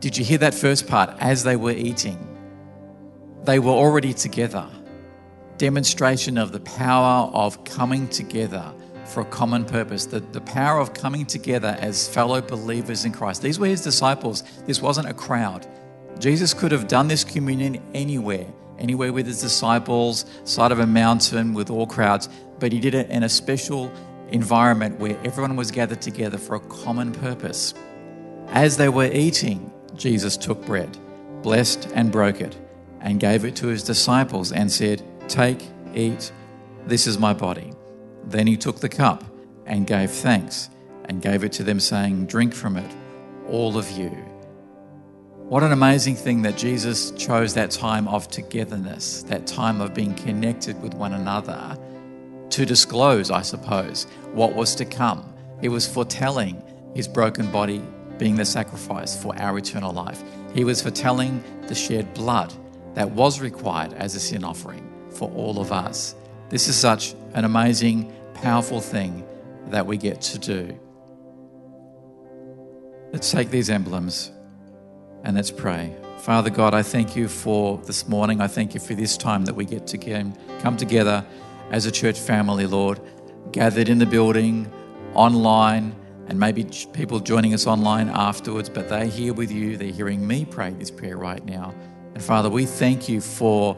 Did 0.00 0.16
you 0.16 0.24
hear 0.24 0.38
that 0.38 0.54
first 0.54 0.86
part? 0.86 1.14
As 1.20 1.44
they 1.44 1.56
were 1.56 1.72
eating, 1.72 2.18
they 3.44 3.58
were 3.58 3.72
already 3.72 4.12
together. 4.12 4.66
Demonstration 5.58 6.38
of 6.38 6.52
the 6.52 6.60
power 6.60 7.30
of 7.32 7.64
coming 7.64 8.08
together 8.08 8.72
for 9.04 9.20
a 9.20 9.26
common 9.26 9.64
purpose, 9.64 10.06
the, 10.06 10.20
the 10.20 10.40
power 10.40 10.80
of 10.80 10.94
coming 10.94 11.26
together 11.26 11.76
as 11.78 12.08
fellow 12.08 12.40
believers 12.40 13.04
in 13.04 13.12
Christ. 13.12 13.42
These 13.42 13.58
were 13.58 13.66
his 13.66 13.82
disciples. 13.82 14.42
This 14.66 14.80
wasn't 14.80 15.08
a 15.08 15.14
crowd. 15.14 15.66
Jesus 16.18 16.54
could 16.54 16.72
have 16.72 16.88
done 16.88 17.08
this 17.08 17.24
communion 17.24 17.82
anywhere, 17.94 18.46
anywhere 18.78 19.12
with 19.12 19.26
his 19.26 19.40
disciples, 19.40 20.26
side 20.44 20.72
of 20.72 20.78
a 20.78 20.86
mountain 20.86 21.54
with 21.54 21.70
all 21.70 21.86
crowds, 21.86 22.28
but 22.58 22.72
he 22.72 22.80
did 22.80 22.94
it 22.94 23.10
in 23.10 23.22
a 23.22 23.28
special 23.28 23.92
environment 24.28 24.98
where 24.98 25.18
everyone 25.24 25.56
was 25.56 25.70
gathered 25.70 26.00
together 26.00 26.38
for 26.38 26.56
a 26.56 26.60
common 26.60 27.12
purpose. 27.12 27.74
As 28.48 28.76
they 28.76 28.88
were 28.88 29.10
eating, 29.12 29.72
Jesus 29.94 30.36
took 30.36 30.64
bread, 30.66 30.98
blessed 31.42 31.90
and 31.94 32.10
broke 32.10 32.40
it, 32.40 32.56
and 33.00 33.20
gave 33.20 33.44
it 33.44 33.56
to 33.56 33.68
his 33.68 33.82
disciples 33.82 34.52
and 34.52 34.70
said, 34.70 35.02
Take, 35.28 35.68
eat, 35.94 36.32
this 36.86 37.06
is 37.06 37.18
my 37.18 37.32
body. 37.32 37.72
Then 38.24 38.46
he 38.46 38.56
took 38.56 38.80
the 38.80 38.88
cup 38.88 39.24
and 39.66 39.86
gave 39.86 40.10
thanks 40.10 40.70
and 41.06 41.22
gave 41.22 41.44
it 41.44 41.52
to 41.52 41.62
them, 41.62 41.80
saying, 41.80 42.26
Drink 42.26 42.54
from 42.54 42.76
it, 42.76 42.90
all 43.48 43.76
of 43.76 43.90
you. 43.90 44.33
What 45.48 45.62
an 45.62 45.72
amazing 45.72 46.16
thing 46.16 46.40
that 46.42 46.56
Jesus 46.56 47.10
chose 47.10 47.52
that 47.52 47.70
time 47.70 48.08
of 48.08 48.28
togetherness, 48.28 49.24
that 49.24 49.46
time 49.46 49.82
of 49.82 49.92
being 49.92 50.14
connected 50.14 50.80
with 50.80 50.94
one 50.94 51.12
another 51.12 51.78
to 52.48 52.64
disclose, 52.64 53.30
I 53.30 53.42
suppose, 53.42 54.06
what 54.32 54.54
was 54.54 54.74
to 54.76 54.86
come. 54.86 55.34
He 55.60 55.68
was 55.68 55.86
foretelling 55.86 56.62
his 56.94 57.06
broken 57.06 57.52
body 57.52 57.82
being 58.16 58.36
the 58.36 58.44
sacrifice 58.46 59.22
for 59.22 59.38
our 59.38 59.58
eternal 59.58 59.92
life. 59.92 60.22
He 60.54 60.64
was 60.64 60.80
foretelling 60.80 61.44
the 61.68 61.74
shed 61.74 62.14
blood 62.14 62.50
that 62.94 63.10
was 63.10 63.40
required 63.40 63.92
as 63.92 64.14
a 64.14 64.20
sin 64.20 64.44
offering 64.44 64.90
for 65.10 65.30
all 65.32 65.60
of 65.60 65.72
us. 65.72 66.14
This 66.48 66.68
is 66.68 66.76
such 66.76 67.14
an 67.34 67.44
amazing, 67.44 68.10
powerful 68.32 68.80
thing 68.80 69.26
that 69.66 69.86
we 69.86 69.98
get 69.98 70.22
to 70.22 70.38
do. 70.38 70.80
Let's 73.12 73.30
take 73.30 73.50
these 73.50 73.68
emblems 73.68 74.32
and 75.24 75.36
let's 75.36 75.50
pray. 75.50 75.94
Father 76.18 76.50
God, 76.50 76.72
I 76.72 76.82
thank 76.82 77.16
you 77.16 77.28
for 77.28 77.78
this 77.78 78.06
morning. 78.08 78.40
I 78.40 78.46
thank 78.46 78.74
you 78.74 78.80
for 78.80 78.94
this 78.94 79.16
time 79.16 79.44
that 79.46 79.54
we 79.54 79.64
get 79.64 79.86
to 79.88 79.98
come 80.60 80.76
together 80.76 81.26
as 81.70 81.86
a 81.86 81.90
church 81.90 82.18
family, 82.18 82.66
Lord, 82.66 83.00
gathered 83.52 83.88
in 83.88 83.98
the 83.98 84.06
building, 84.06 84.70
online, 85.14 85.94
and 86.28 86.38
maybe 86.38 86.64
people 86.92 87.20
joining 87.20 87.52
us 87.52 87.66
online 87.66 88.08
afterwards, 88.08 88.68
but 88.68 88.88
they're 88.88 89.04
here 89.04 89.34
with 89.34 89.50
you. 89.50 89.76
They're 89.76 89.88
hearing 89.88 90.26
me 90.26 90.44
pray 90.44 90.70
this 90.70 90.90
prayer 90.90 91.16
right 91.16 91.44
now. 91.44 91.74
And 92.14 92.22
Father, 92.22 92.48
we 92.48 92.64
thank 92.64 93.08
you 93.08 93.20
for 93.20 93.76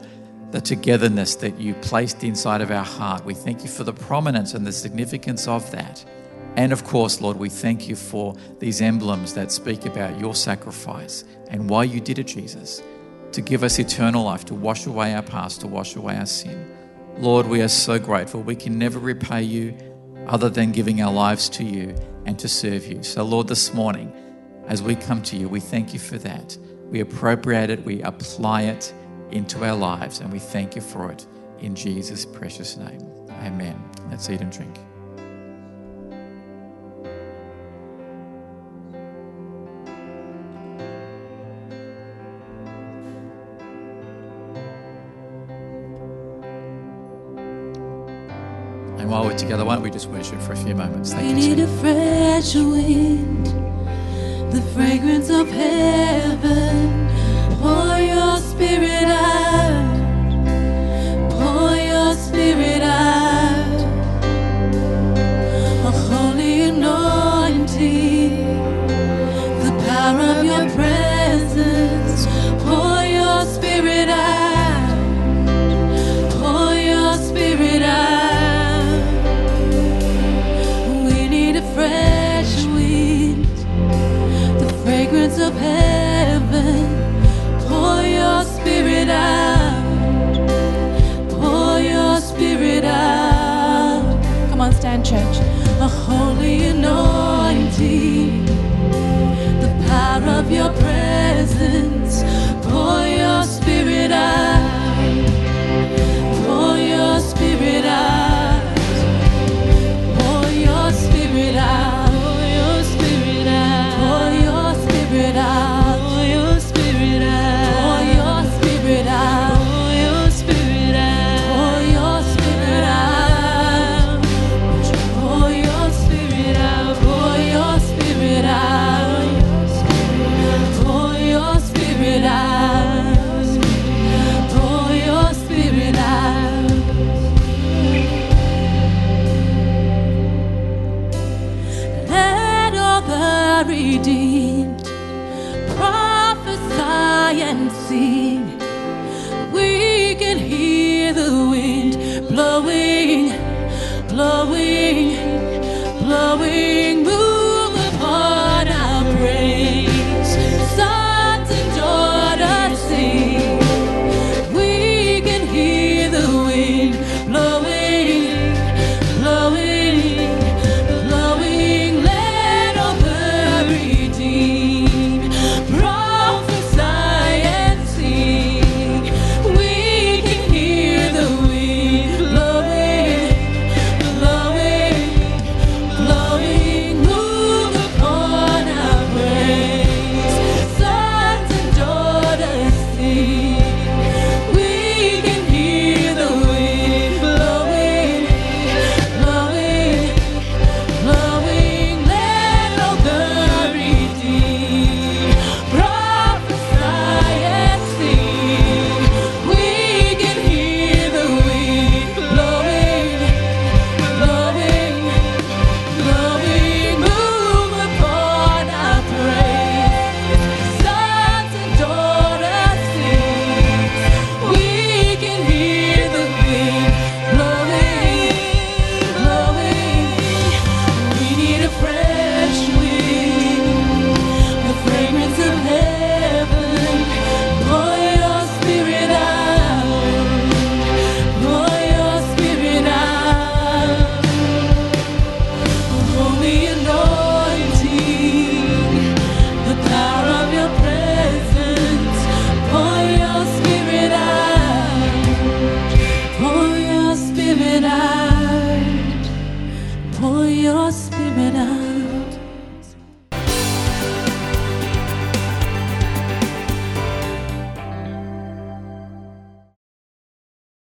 the 0.53 0.61
togetherness 0.61 1.35
that 1.37 1.59
you 1.59 1.75
placed 1.75 2.23
inside 2.23 2.61
of 2.61 2.71
our 2.71 2.85
heart. 2.85 3.25
We 3.25 3.35
thank 3.35 3.63
you 3.63 3.69
for 3.69 3.83
the 3.83 3.93
prominence 3.93 4.55
and 4.55 4.65
the 4.65 4.73
significance 4.73 5.49
of 5.49 5.69
that. 5.73 6.05
And 6.57 6.73
of 6.73 6.85
course, 6.85 7.21
Lord, 7.21 7.37
we 7.37 7.51
thank 7.51 7.89
you 7.89 7.97
for 7.97 8.35
these 8.59 8.81
emblems 8.81 9.35
that 9.35 9.53
speak 9.53 9.85
about 9.85 10.19
your 10.19 10.35
sacrifice 10.35 11.25
and 11.49 11.69
why 11.69 11.85
you 11.85 12.01
did 12.01 12.19
it, 12.19 12.27
Jesus, 12.27 12.83
to 13.33 13.43
give 13.43 13.63
us 13.63 13.79
eternal 13.79 14.25
life, 14.25 14.47
to 14.47 14.55
wash 14.55 14.87
away 14.87 15.15
our 15.15 15.23
past, 15.23 15.61
to 15.61 15.67
wash 15.67 15.97
away 15.97 16.17
our 16.17 16.27
sin. 16.27 16.75
Lord, 17.19 17.47
we 17.47 17.61
are 17.63 17.69
so 17.69 17.99
grateful. 17.99 18.43
We 18.43 18.57
can 18.57 18.79
never 18.79 18.99
repay 18.99 19.43
you 19.43 19.77
other 20.27 20.49
than 20.49 20.73
giving 20.73 21.01
our 21.03 21.13
lives 21.13 21.49
to 21.51 21.65
you 21.65 21.95
and 22.25 22.39
to 22.39 22.49
serve 22.49 22.87
you. 22.87 23.03
So, 23.03 23.23
Lord, 23.23 23.49
this 23.49 23.73
morning, 23.73 24.13
as 24.67 24.83
we 24.83 24.97
come 24.97 25.23
to 25.23 25.37
you, 25.37 25.49
we 25.49 25.61
thank 25.61 25.93
you 25.93 25.99
for 26.01 26.19
that. 26.19 26.57
We 26.91 27.01
appropriate 27.01 27.71
it, 27.71 27.85
we 27.85 28.03
apply 28.03 28.63
it 28.63 28.93
into 29.31 29.65
our 29.65 29.77
lives, 29.77 30.21
and 30.21 30.33
we 30.33 30.39
thank 30.39 30.75
you 30.75 30.83
for 30.83 31.11
it 31.11 31.27
in 31.61 31.75
Jesus' 31.75 32.25
precious 32.25 32.77
name. 32.77 33.01
Amen. 33.43 33.79
Let's 34.11 34.29
eat 34.31 34.41
and 34.41 34.53
drink. 34.53 34.86
And 49.07 49.13
while 49.13 49.25
we're 49.25 49.39
together, 49.39 49.65
why 49.65 49.75
don't 49.75 49.85
we 49.85 49.91
just 49.93 50.09
worship 50.09 50.41
for 50.41 50.55
a 50.55 50.57
few 50.57 50.75
moments? 50.75 51.13
Thank 51.13 51.37
we 51.37 51.43
you. 51.43 51.55
need 51.55 51.63
a 51.63 51.69
fresh 51.79 52.57
wind, 52.57 53.47
the 54.53 54.61
fragrance 54.75 55.31
of 55.31 55.49
heaven. 55.49 57.09
Pour 57.61 57.99
your 57.99 58.37
spirit 58.39 59.05
out. 59.05 59.96